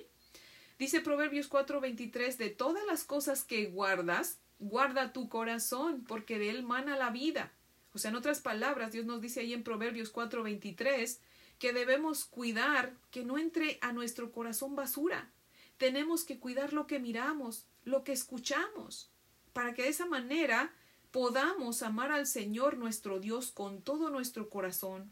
Dice 0.79 1.01
Proverbios 1.01 1.49
4:23, 1.49 2.37
de 2.37 2.49
todas 2.49 2.85
las 2.85 3.03
cosas 3.03 3.43
que 3.43 3.65
guardas, 3.65 4.39
guarda 4.59 5.11
tu 5.11 5.27
corazón, 5.27 6.03
porque 6.07 6.37
de 6.37 6.51
él 6.51 6.63
mana 6.63 6.97
la 6.97 7.09
vida. 7.09 7.51
O 7.93 7.97
sea, 7.97 8.09
en 8.09 8.15
otras 8.15 8.41
palabras, 8.41 8.91
Dios 8.91 9.05
nos 9.05 9.21
dice 9.21 9.39
ahí 9.39 9.53
en 9.53 9.63
Proverbios 9.63 10.11
4:23, 10.11 11.19
que 11.59 11.73
debemos 11.73 12.25
cuidar 12.25 12.93
que 13.11 13.23
no 13.23 13.37
entre 13.37 13.79
a 13.81 13.91
nuestro 13.91 14.31
corazón 14.31 14.75
basura. 14.75 15.31
Tenemos 15.77 16.23
que 16.23 16.39
cuidar 16.39 16.73
lo 16.73 16.87
que 16.87 16.99
miramos, 16.99 17.65
lo 17.83 18.03
que 18.03 18.11
escuchamos, 18.11 19.11
para 19.53 19.73
que 19.73 19.83
de 19.83 19.89
esa 19.89 20.05
manera 20.05 20.73
podamos 21.11 21.81
amar 21.83 22.11
al 22.11 22.27
Señor 22.27 22.77
nuestro 22.77 23.19
Dios 23.19 23.51
con 23.51 23.81
todo 23.81 24.09
nuestro 24.09 24.49
corazón, 24.49 25.11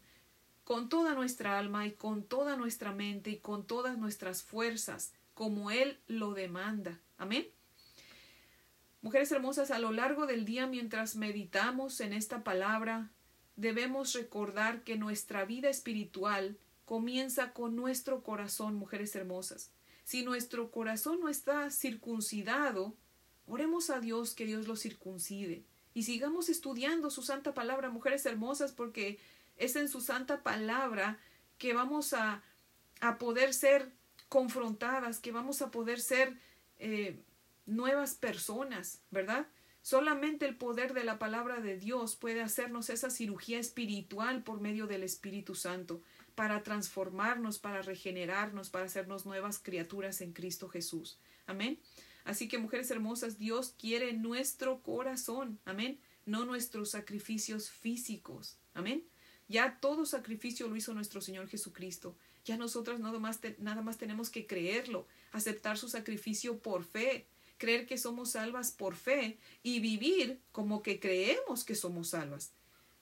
con 0.64 0.88
toda 0.88 1.14
nuestra 1.14 1.58
alma 1.58 1.86
y 1.86 1.92
con 1.92 2.24
toda 2.24 2.56
nuestra 2.56 2.92
mente 2.92 3.30
y 3.30 3.38
con 3.38 3.66
todas 3.66 3.98
nuestras 3.98 4.42
fuerzas, 4.42 5.12
como 5.34 5.70
Él 5.70 5.98
lo 6.06 6.34
demanda. 6.34 7.00
Amén. 7.18 7.46
Mujeres 9.02 9.30
hermosas, 9.30 9.70
a 9.70 9.78
lo 9.78 9.92
largo 9.92 10.26
del 10.26 10.44
día 10.44 10.66
mientras 10.66 11.14
meditamos 11.14 12.00
en 12.00 12.12
esta 12.12 12.42
palabra, 12.42 13.10
debemos 13.56 14.12
recordar 14.12 14.82
que 14.84 14.96
nuestra 14.96 15.44
vida 15.44 15.68
espiritual 15.68 16.56
comienza 16.84 17.52
con 17.52 17.74
nuestro 17.74 18.22
corazón, 18.22 18.76
mujeres 18.76 19.14
hermosas. 19.16 19.70
Si 20.04 20.22
nuestro 20.22 20.70
corazón 20.70 21.20
no 21.20 21.28
está 21.28 21.70
circuncidado, 21.70 22.94
oremos 23.46 23.90
a 23.90 24.00
Dios 24.00 24.34
que 24.34 24.46
Dios 24.46 24.68
lo 24.68 24.76
circuncide 24.76 25.64
y 25.94 26.02
sigamos 26.02 26.48
estudiando 26.48 27.10
su 27.10 27.22
santa 27.22 27.54
palabra, 27.54 27.88
mujeres 27.88 28.24
hermosas, 28.26 28.72
porque 28.72 29.18
es 29.56 29.76
en 29.76 29.88
su 29.88 30.00
santa 30.00 30.42
palabra 30.42 31.18
que 31.58 31.72
vamos 31.72 32.12
a, 32.12 32.42
a 33.00 33.18
poder 33.18 33.54
ser 33.54 33.90
confrontadas, 34.28 35.18
que 35.18 35.32
vamos 35.32 35.62
a 35.62 35.70
poder 35.70 36.00
ser 36.00 36.38
eh, 36.78 37.18
nuevas 37.64 38.14
personas, 38.14 39.00
¿verdad? 39.10 39.46
Solamente 39.86 40.46
el 40.46 40.56
poder 40.56 40.94
de 40.94 41.04
la 41.04 41.20
palabra 41.20 41.60
de 41.60 41.78
Dios 41.78 42.16
puede 42.16 42.42
hacernos 42.42 42.90
esa 42.90 43.08
cirugía 43.08 43.60
espiritual 43.60 44.42
por 44.42 44.60
medio 44.60 44.88
del 44.88 45.04
Espíritu 45.04 45.54
Santo, 45.54 46.02
para 46.34 46.64
transformarnos, 46.64 47.60
para 47.60 47.82
regenerarnos, 47.82 48.68
para 48.68 48.86
hacernos 48.86 49.26
nuevas 49.26 49.60
criaturas 49.60 50.22
en 50.22 50.32
Cristo 50.32 50.68
Jesús. 50.68 51.20
Amén. 51.46 51.78
Así 52.24 52.48
que, 52.48 52.58
mujeres 52.58 52.90
hermosas, 52.90 53.38
Dios 53.38 53.76
quiere 53.78 54.12
nuestro 54.12 54.82
corazón. 54.82 55.60
Amén. 55.64 56.00
No 56.24 56.44
nuestros 56.44 56.90
sacrificios 56.90 57.70
físicos. 57.70 58.58
Amén. 58.74 59.04
Ya 59.46 59.78
todo 59.78 60.04
sacrificio 60.04 60.66
lo 60.66 60.74
hizo 60.74 60.94
nuestro 60.94 61.20
Señor 61.20 61.46
Jesucristo. 61.46 62.16
Ya 62.44 62.56
nosotras 62.56 62.98
nada 62.98 63.20
más, 63.20 63.38
nada 63.58 63.82
más 63.82 63.98
tenemos 63.98 64.30
que 64.30 64.48
creerlo, 64.48 65.06
aceptar 65.30 65.78
su 65.78 65.88
sacrificio 65.88 66.58
por 66.58 66.82
fe 66.82 67.28
creer 67.58 67.86
que 67.86 67.98
somos 67.98 68.32
salvas 68.32 68.70
por 68.72 68.94
fe 68.94 69.38
y 69.62 69.80
vivir 69.80 70.40
como 70.52 70.82
que 70.82 71.00
creemos 71.00 71.64
que 71.64 71.74
somos 71.74 72.10
salvas. 72.10 72.52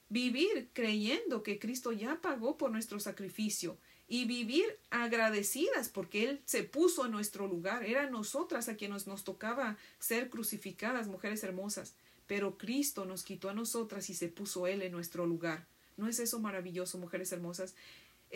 Vivir 0.08 0.70
creyendo 0.72 1.42
que 1.42 1.58
Cristo 1.58 1.92
ya 1.92 2.20
pagó 2.20 2.56
por 2.56 2.70
nuestro 2.70 3.00
sacrificio 3.00 3.78
y 4.06 4.26
vivir 4.26 4.78
agradecidas 4.90 5.88
porque 5.88 6.28
Él 6.28 6.42
se 6.44 6.62
puso 6.62 7.06
en 7.06 7.12
nuestro 7.12 7.46
lugar. 7.46 7.84
Era 7.84 8.08
nosotras 8.10 8.68
a 8.68 8.76
quienes 8.76 9.06
nos 9.06 9.24
tocaba 9.24 9.76
ser 9.98 10.30
crucificadas, 10.30 11.08
mujeres 11.08 11.42
hermosas, 11.42 11.94
pero 12.26 12.58
Cristo 12.58 13.04
nos 13.06 13.22
quitó 13.22 13.48
a 13.48 13.54
nosotras 13.54 14.10
y 14.10 14.14
se 14.14 14.28
puso 14.28 14.66
Él 14.66 14.82
en 14.82 14.92
nuestro 14.92 15.26
lugar. 15.26 15.66
¿No 15.96 16.08
es 16.08 16.18
eso 16.18 16.40
maravilloso, 16.40 16.98
mujeres 16.98 17.32
hermosas? 17.32 17.74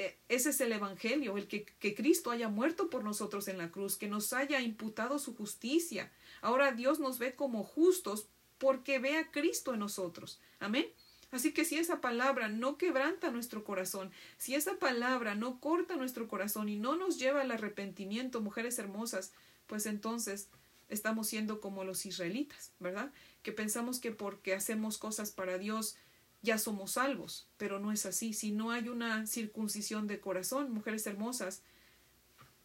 Eh, 0.00 0.16
ese 0.28 0.50
es 0.50 0.60
el 0.60 0.70
Evangelio, 0.70 1.36
el 1.36 1.48
que, 1.48 1.64
que, 1.64 1.92
Cristo 1.92 2.30
haya 2.30 2.48
muerto 2.48 2.88
por 2.88 3.02
nosotros 3.02 3.48
en 3.48 3.58
la 3.58 3.72
cruz, 3.72 3.96
que 3.96 4.06
nos 4.06 4.32
haya 4.32 4.60
imputado 4.60 5.18
su 5.18 5.34
justicia. 5.34 6.12
Ahora 6.40 6.70
Dios 6.70 7.00
nos 7.00 7.18
ve 7.18 7.34
como 7.34 7.64
justos 7.64 8.28
porque 8.58 9.00
ve 9.00 9.16
a 9.16 9.32
Cristo 9.32 9.74
en 9.74 9.80
nosotros. 9.80 10.40
Amén. 10.60 10.86
Así 11.32 11.52
que 11.52 11.64
si 11.64 11.78
esa 11.78 12.00
palabra 12.00 12.48
no 12.48 12.78
quebranta 12.78 13.32
nuestro 13.32 13.64
corazón, 13.64 14.12
si 14.36 14.54
esa 14.54 14.78
palabra 14.78 15.34
no 15.34 15.58
corta 15.58 15.96
nuestro 15.96 16.28
corazón 16.28 16.68
y 16.68 16.76
no 16.76 16.94
nos 16.94 17.18
lleva 17.18 17.40
al 17.40 17.50
arrepentimiento, 17.50 18.40
mujeres 18.40 18.78
hermosas, 18.78 19.32
pues 19.66 19.84
entonces 19.84 20.48
estamos 20.88 21.26
siendo 21.26 21.60
como 21.60 21.82
los 21.82 22.06
israelitas, 22.06 22.70
¿verdad? 22.78 23.12
Que 23.42 23.50
pensamos 23.50 23.98
que 23.98 24.12
porque 24.12 24.54
hacemos 24.54 24.96
cosas 24.96 25.32
para 25.32 25.58
Dios, 25.58 25.96
ya 26.42 26.58
somos 26.58 26.92
salvos, 26.92 27.48
pero 27.56 27.78
no 27.78 27.92
es 27.92 28.06
así. 28.06 28.32
Si 28.32 28.52
no 28.52 28.70
hay 28.70 28.88
una 28.88 29.26
circuncisión 29.26 30.06
de 30.06 30.20
corazón, 30.20 30.70
mujeres 30.72 31.06
hermosas, 31.06 31.62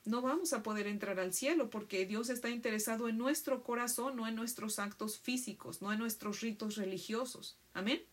no 0.06 0.22
vamos 0.22 0.54
a 0.54 0.64
poder 0.64 0.88
entrar 0.88 1.20
al 1.20 1.34
cielo 1.34 1.70
porque 1.70 2.06
Dios 2.06 2.30
está 2.30 2.50
interesado 2.50 3.08
en 3.08 3.18
nuestro 3.18 3.64
corazón, 3.64 4.16
no 4.18 4.28
en 4.28 4.36
nuestros 4.36 4.80
actos 4.80 5.18
físicos, 5.18 5.82
no 5.82 5.94
en 5.94 6.00
nuestros 6.00 6.42
ritos 6.42 6.76
religiosos. 6.76 7.58
Amén. 7.74 8.04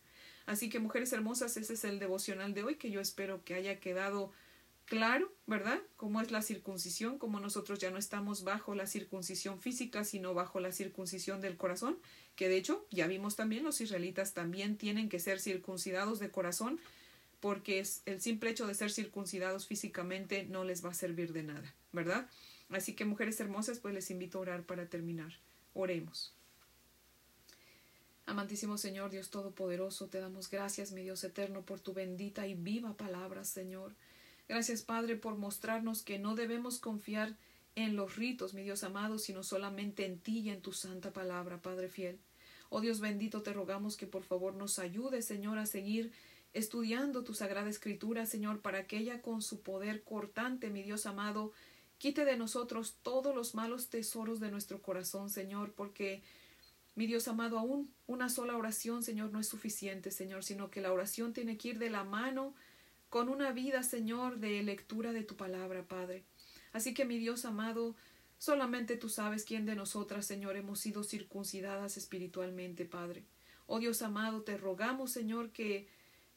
Así 0.46 0.68
que, 0.68 0.78
mujeres 0.78 1.12
hermosas, 1.12 1.56
ese 1.56 1.74
es 1.74 1.84
el 1.84 1.98
devocional 1.98 2.54
de 2.54 2.64
hoy 2.64 2.76
que 2.76 2.90
yo 2.90 3.00
espero 3.00 3.44
que 3.44 3.54
haya 3.54 3.80
quedado 3.80 4.32
claro, 4.84 5.32
¿verdad? 5.46 5.80
Cómo 5.96 6.20
es 6.20 6.32
la 6.32 6.42
circuncisión, 6.42 7.18
como 7.18 7.38
nosotros 7.38 7.78
ya 7.78 7.90
no 7.90 7.98
estamos 7.98 8.42
bajo 8.42 8.74
la 8.74 8.86
circuncisión 8.86 9.60
física, 9.60 10.02
sino 10.04 10.34
bajo 10.34 10.58
la 10.58 10.72
circuncisión 10.72 11.40
del 11.40 11.56
corazón, 11.56 11.98
que 12.36 12.48
de 12.48 12.56
hecho 12.56 12.86
ya 12.90 13.06
vimos 13.06 13.36
también 13.36 13.64
los 13.64 13.80
israelitas 13.80 14.34
también 14.34 14.76
tienen 14.76 15.08
que 15.08 15.20
ser 15.20 15.40
circuncidados 15.40 16.18
de 16.18 16.30
corazón, 16.30 16.80
porque 17.40 17.84
el 18.06 18.20
simple 18.20 18.50
hecho 18.50 18.66
de 18.66 18.74
ser 18.74 18.90
circuncidados 18.90 19.66
físicamente 19.66 20.44
no 20.44 20.64
les 20.64 20.84
va 20.84 20.90
a 20.90 20.94
servir 20.94 21.32
de 21.32 21.42
nada, 21.42 21.74
¿verdad? 21.92 22.28
Así 22.70 22.94
que 22.94 23.04
mujeres 23.04 23.40
hermosas, 23.40 23.80
pues 23.80 23.94
les 23.94 24.10
invito 24.10 24.38
a 24.38 24.42
orar 24.42 24.62
para 24.64 24.86
terminar. 24.86 25.32
Oremos. 25.74 26.34
Amantísimo 28.26 28.78
Señor, 28.78 29.10
Dios 29.10 29.30
Todopoderoso, 29.30 30.06
te 30.06 30.20
damos 30.20 30.50
gracias, 30.50 30.92
mi 30.92 31.02
Dios 31.02 31.24
eterno, 31.24 31.62
por 31.62 31.80
tu 31.80 31.94
bendita 31.94 32.46
y 32.46 32.54
viva 32.54 32.96
palabra, 32.96 33.44
Señor. 33.44 33.96
Gracias, 34.48 34.82
Padre, 34.82 35.16
por 35.16 35.36
mostrarnos 35.36 36.02
que 36.02 36.18
no 36.18 36.36
debemos 36.36 36.78
confiar 36.78 37.28
en 37.28 37.36
los 37.88 38.16
ritos, 38.16 38.54
mi 38.54 38.62
Dios 38.62 38.84
amado, 38.84 39.18
sino 39.18 39.42
solamente 39.42 40.06
en 40.06 40.18
ti 40.18 40.40
y 40.40 40.50
en 40.50 40.62
tu 40.62 40.72
santa 40.72 41.12
palabra, 41.12 41.60
Padre 41.60 41.88
fiel. 41.88 42.18
Oh 42.68 42.80
Dios 42.80 43.00
bendito, 43.00 43.42
te 43.42 43.52
rogamos 43.52 43.96
que 43.96 44.06
por 44.06 44.22
favor 44.22 44.54
nos 44.54 44.78
ayude, 44.78 45.22
Señor, 45.22 45.58
a 45.58 45.66
seguir 45.66 46.12
estudiando 46.52 47.24
tu 47.24 47.34
sagrada 47.34 47.70
escritura, 47.70 48.26
Señor, 48.26 48.60
para 48.60 48.86
que 48.86 48.98
ella 48.98 49.22
con 49.22 49.42
su 49.42 49.60
poder 49.62 50.02
cortante, 50.02 50.70
mi 50.70 50.82
Dios 50.82 51.06
amado, 51.06 51.52
quite 51.98 52.24
de 52.24 52.36
nosotros 52.36 52.96
todos 53.02 53.34
los 53.34 53.54
malos 53.54 53.88
tesoros 53.88 54.40
de 54.40 54.50
nuestro 54.50 54.82
corazón, 54.82 55.30
Señor, 55.30 55.72
porque 55.72 56.22
mi 56.94 57.06
Dios 57.06 57.28
amado, 57.28 57.58
aún 57.58 57.92
una 58.06 58.28
sola 58.28 58.56
oración, 58.56 59.02
Señor, 59.02 59.30
no 59.30 59.40
es 59.40 59.48
suficiente, 59.48 60.10
Señor, 60.10 60.44
sino 60.44 60.70
que 60.70 60.80
la 60.80 60.92
oración 60.92 61.32
tiene 61.32 61.56
que 61.56 61.68
ir 61.68 61.78
de 61.78 61.90
la 61.90 62.04
mano 62.04 62.54
con 63.08 63.28
una 63.28 63.52
vida, 63.52 63.82
Señor, 63.82 64.38
de 64.38 64.62
lectura 64.62 65.12
de 65.12 65.24
tu 65.24 65.36
palabra, 65.36 65.84
Padre. 65.84 66.24
Así 66.72 66.94
que, 66.94 67.04
mi 67.04 67.18
Dios 67.18 67.44
amado, 67.44 67.96
solamente 68.38 68.96
tú 68.96 69.08
sabes 69.08 69.44
quién 69.44 69.66
de 69.66 69.74
nosotras, 69.74 70.26
Señor, 70.26 70.56
hemos 70.56 70.80
sido 70.80 71.04
circuncidadas 71.04 71.96
espiritualmente, 71.96 72.84
Padre. 72.84 73.24
Oh 73.66 73.78
Dios 73.78 74.02
amado, 74.02 74.42
te 74.42 74.56
rogamos, 74.56 75.12
Señor, 75.12 75.50
que 75.52 75.88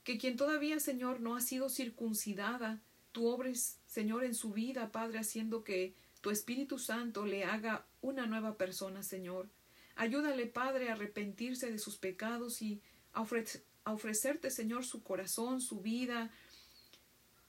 que 0.04 0.18
quien 0.18 0.36
todavía, 0.36 0.80
Señor, 0.80 1.22
no 1.22 1.36
ha 1.36 1.42
sido 1.42 1.70
circuncidada, 1.70 2.82
tú 3.12 3.28
obres, 3.28 3.80
Señor, 3.88 4.24
en 4.24 4.36
su 4.36 4.52
vida, 4.52 4.92
Padre, 4.92 5.20
haciendo 5.20 5.64
que 5.64 5.96
tu 6.22 6.30
Espíritu 6.30 6.78
Santo 6.78 7.26
le 7.26 7.46
haga 7.46 7.86
una 8.02 8.26
nueva 8.26 8.58
persona, 8.58 9.04
Señor. 9.04 9.50
Ayúdale, 9.96 10.46
Padre, 10.46 10.90
a 10.90 10.94
arrepentirse 10.94 11.72
de 11.72 11.80
sus 11.80 11.98
pecados 11.98 12.62
y 12.62 12.82
a, 13.14 13.26
ofrecerte, 13.86 14.50
Señor, 14.50 14.84
su 14.84 15.04
corazón, 15.04 15.62
su 15.62 15.80
vida. 15.80 16.32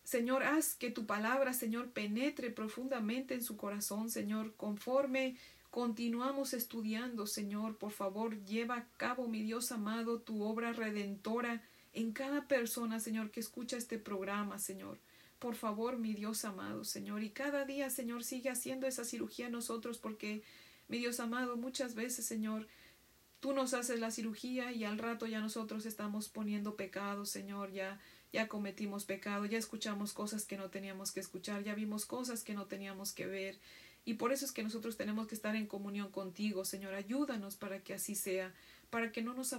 Señor, 0.04 0.42
haz 0.42 0.74
que 0.74 0.90
tu 0.90 1.06
palabra, 1.06 1.54
Señor, 1.54 1.90
penetre 1.90 2.50
profundamente 2.50 3.34
en 3.34 3.42
su 3.42 3.56
corazón, 3.56 4.10
Señor, 4.10 4.54
conforme 4.56 5.36
continuamos 5.70 6.52
estudiando, 6.52 7.26
Señor. 7.26 7.78
Por 7.78 7.90
favor, 7.90 8.44
lleva 8.44 8.76
a 8.76 8.88
cabo, 8.98 9.28
mi 9.28 9.42
Dios 9.42 9.72
amado, 9.72 10.20
tu 10.20 10.42
obra 10.42 10.72
redentora 10.74 11.62
en 11.94 12.12
cada 12.12 12.46
persona, 12.46 13.00
Señor, 13.00 13.30
que 13.30 13.40
escucha 13.40 13.78
este 13.78 13.98
programa, 13.98 14.58
Señor. 14.58 14.98
Por 15.38 15.54
favor, 15.54 15.98
mi 15.98 16.12
Dios 16.12 16.44
amado, 16.44 16.84
Señor. 16.84 17.22
Y 17.22 17.30
cada 17.30 17.64
día, 17.64 17.88
Señor, 17.88 18.24
sigue 18.24 18.50
haciendo 18.50 18.86
esa 18.86 19.04
cirugía 19.04 19.46
a 19.46 19.50
nosotros 19.50 19.98
porque, 19.98 20.42
mi 20.86 20.98
Dios 20.98 21.18
amado, 21.18 21.56
muchas 21.56 21.94
veces, 21.94 22.26
Señor, 22.26 22.68
tú 23.40 23.52
nos 23.52 23.74
haces 23.74 24.00
la 24.00 24.10
cirugía 24.10 24.72
y 24.72 24.84
al 24.84 24.98
rato 24.98 25.26
ya 25.26 25.40
nosotros 25.40 25.86
estamos 25.86 26.28
poniendo 26.28 26.76
pecado, 26.76 27.26
Señor, 27.26 27.72
ya 27.72 28.00
ya 28.34 28.48
cometimos 28.48 29.04
pecado, 29.04 29.46
ya 29.46 29.58
escuchamos 29.58 30.12
cosas 30.12 30.44
que 30.44 30.56
no 30.56 30.68
teníamos 30.68 31.12
que 31.12 31.20
escuchar, 31.20 31.62
ya 31.62 31.72
vimos 31.72 32.04
cosas 32.04 32.42
que 32.42 32.52
no 32.52 32.66
teníamos 32.66 33.12
que 33.12 33.26
ver. 33.26 33.60
Y 34.04 34.14
por 34.14 34.32
eso 34.32 34.44
es 34.44 34.50
que 34.50 34.64
nosotros 34.64 34.96
tenemos 34.96 35.28
que 35.28 35.36
estar 35.36 35.54
en 35.54 35.68
comunión 35.68 36.10
contigo, 36.10 36.64
Señor. 36.64 36.94
Ayúdanos 36.94 37.54
para 37.54 37.78
que 37.84 37.94
así 37.94 38.16
sea, 38.16 38.52
para 38.90 39.12
que 39.12 39.22
no 39.22 39.34
nos 39.34 39.54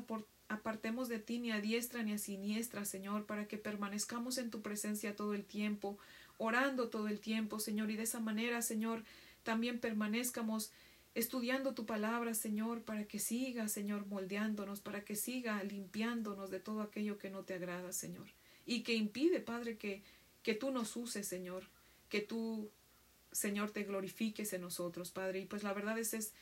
apartemos 0.49 1.07
de 1.07 1.19
ti 1.19 1.39
ni 1.39 1.51
a 1.51 1.61
diestra 1.61 2.03
ni 2.03 2.11
a 2.11 2.17
siniestra, 2.17 2.83
Señor, 2.83 3.25
para 3.25 3.47
que 3.47 3.57
permanezcamos 3.57 4.37
en 4.37 4.51
tu 4.51 4.61
presencia 4.61 5.15
todo 5.15 5.33
el 5.35 5.45
tiempo, 5.45 5.97
orando 6.37 6.89
todo 6.89 7.07
el 7.07 7.21
tiempo, 7.21 7.61
Señor, 7.61 7.89
y 7.91 7.95
de 7.95 8.03
esa 8.03 8.19
manera, 8.19 8.61
Señor, 8.61 9.05
también 9.43 9.79
permanezcamos 9.79 10.73
estudiando 11.13 11.73
tu 11.73 11.85
palabra, 11.85 12.33
Señor, 12.33 12.83
para 12.83 13.05
que 13.05 13.19
siga, 13.19 13.69
Señor, 13.69 14.05
moldeándonos, 14.05 14.81
para 14.81 15.05
que 15.05 15.15
siga 15.15 15.63
limpiándonos 15.63 16.49
de 16.49 16.59
todo 16.59 16.81
aquello 16.81 17.17
que 17.17 17.29
no 17.29 17.45
te 17.45 17.53
agrada, 17.53 17.93
Señor, 17.93 18.27
y 18.65 18.83
que 18.83 18.93
impide, 18.93 19.39
Padre, 19.39 19.77
que, 19.77 20.03
que 20.43 20.53
tú 20.53 20.71
nos 20.71 20.95
uses, 20.95 21.27
Señor, 21.27 21.69
que 22.09 22.21
tú, 22.21 22.71
Señor, 23.31 23.71
te 23.71 23.83
glorifiques 23.83 24.53
en 24.53 24.61
nosotros, 24.61 25.11
Padre, 25.11 25.39
y 25.39 25.45
pues 25.45 25.63
la 25.63 25.73
verdad 25.73 25.97
es, 25.99 26.13
es 26.13 26.33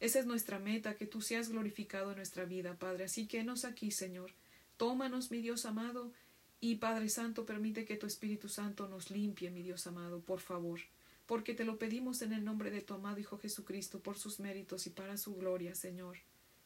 esa 0.00 0.20
es 0.20 0.26
nuestra 0.26 0.58
meta, 0.58 0.94
que 0.94 1.06
tú 1.06 1.20
seas 1.20 1.48
glorificado 1.48 2.10
en 2.10 2.16
nuestra 2.16 2.44
vida, 2.44 2.76
Padre. 2.78 3.04
Así 3.04 3.26
que 3.26 3.42
nos 3.42 3.64
aquí, 3.64 3.90
Señor. 3.90 4.32
Tómanos, 4.76 5.30
mi 5.30 5.40
Dios 5.40 5.66
amado, 5.66 6.12
y 6.60 6.76
Padre 6.76 7.08
Santo, 7.08 7.44
permite 7.44 7.84
que 7.84 7.96
tu 7.96 8.06
Espíritu 8.06 8.48
Santo 8.48 8.88
nos 8.88 9.10
limpie, 9.10 9.50
mi 9.50 9.62
Dios 9.62 9.86
amado, 9.86 10.20
por 10.20 10.40
favor. 10.40 10.80
Porque 11.26 11.52
te 11.52 11.64
lo 11.64 11.78
pedimos 11.78 12.22
en 12.22 12.32
el 12.32 12.44
nombre 12.44 12.70
de 12.70 12.80
tu 12.80 12.94
amado 12.94 13.18
Hijo 13.18 13.38
Jesucristo, 13.38 14.00
por 14.00 14.18
sus 14.18 14.38
méritos 14.38 14.86
y 14.86 14.90
para 14.90 15.16
su 15.16 15.34
gloria, 15.34 15.74
Señor. 15.74 16.18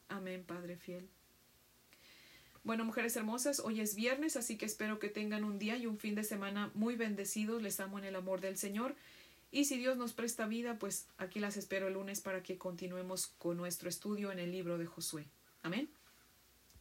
Amén, 0.09 0.43
Padre 0.45 0.77
fiel. 0.77 1.09
Bueno, 2.63 2.85
mujeres 2.85 3.15
hermosas, 3.17 3.59
hoy 3.59 3.81
es 3.81 3.93
viernes, 3.93 4.37
así 4.37 4.57
que 4.57 4.65
espero 4.65 4.97
que 4.97 5.09
tengan 5.09 5.43
un 5.43 5.59
día 5.59 5.75
y 5.75 5.85
un 5.85 5.97
fin 5.97 6.15
de 6.15 6.23
semana 6.23 6.71
muy 6.73 6.95
bendecidos. 6.95 7.61
Les 7.61 7.81
amo 7.81 7.99
en 7.99 8.05
el 8.05 8.15
amor 8.15 8.39
del 8.39 8.57
Señor. 8.57 8.95
Y 9.51 9.65
si 9.65 9.77
Dios 9.77 9.97
nos 9.97 10.13
presta 10.13 10.47
vida, 10.47 10.79
pues 10.79 11.07
aquí 11.17 11.41
las 11.41 11.57
espero 11.57 11.87
el 11.87 11.95
lunes 11.95 12.21
para 12.21 12.41
que 12.41 12.57
continuemos 12.57 13.27
con 13.27 13.57
nuestro 13.57 13.89
estudio 13.89 14.31
en 14.31 14.39
el 14.39 14.51
libro 14.51 14.77
de 14.77 14.85
Josué. 14.85 15.27
Amén. 15.61 15.89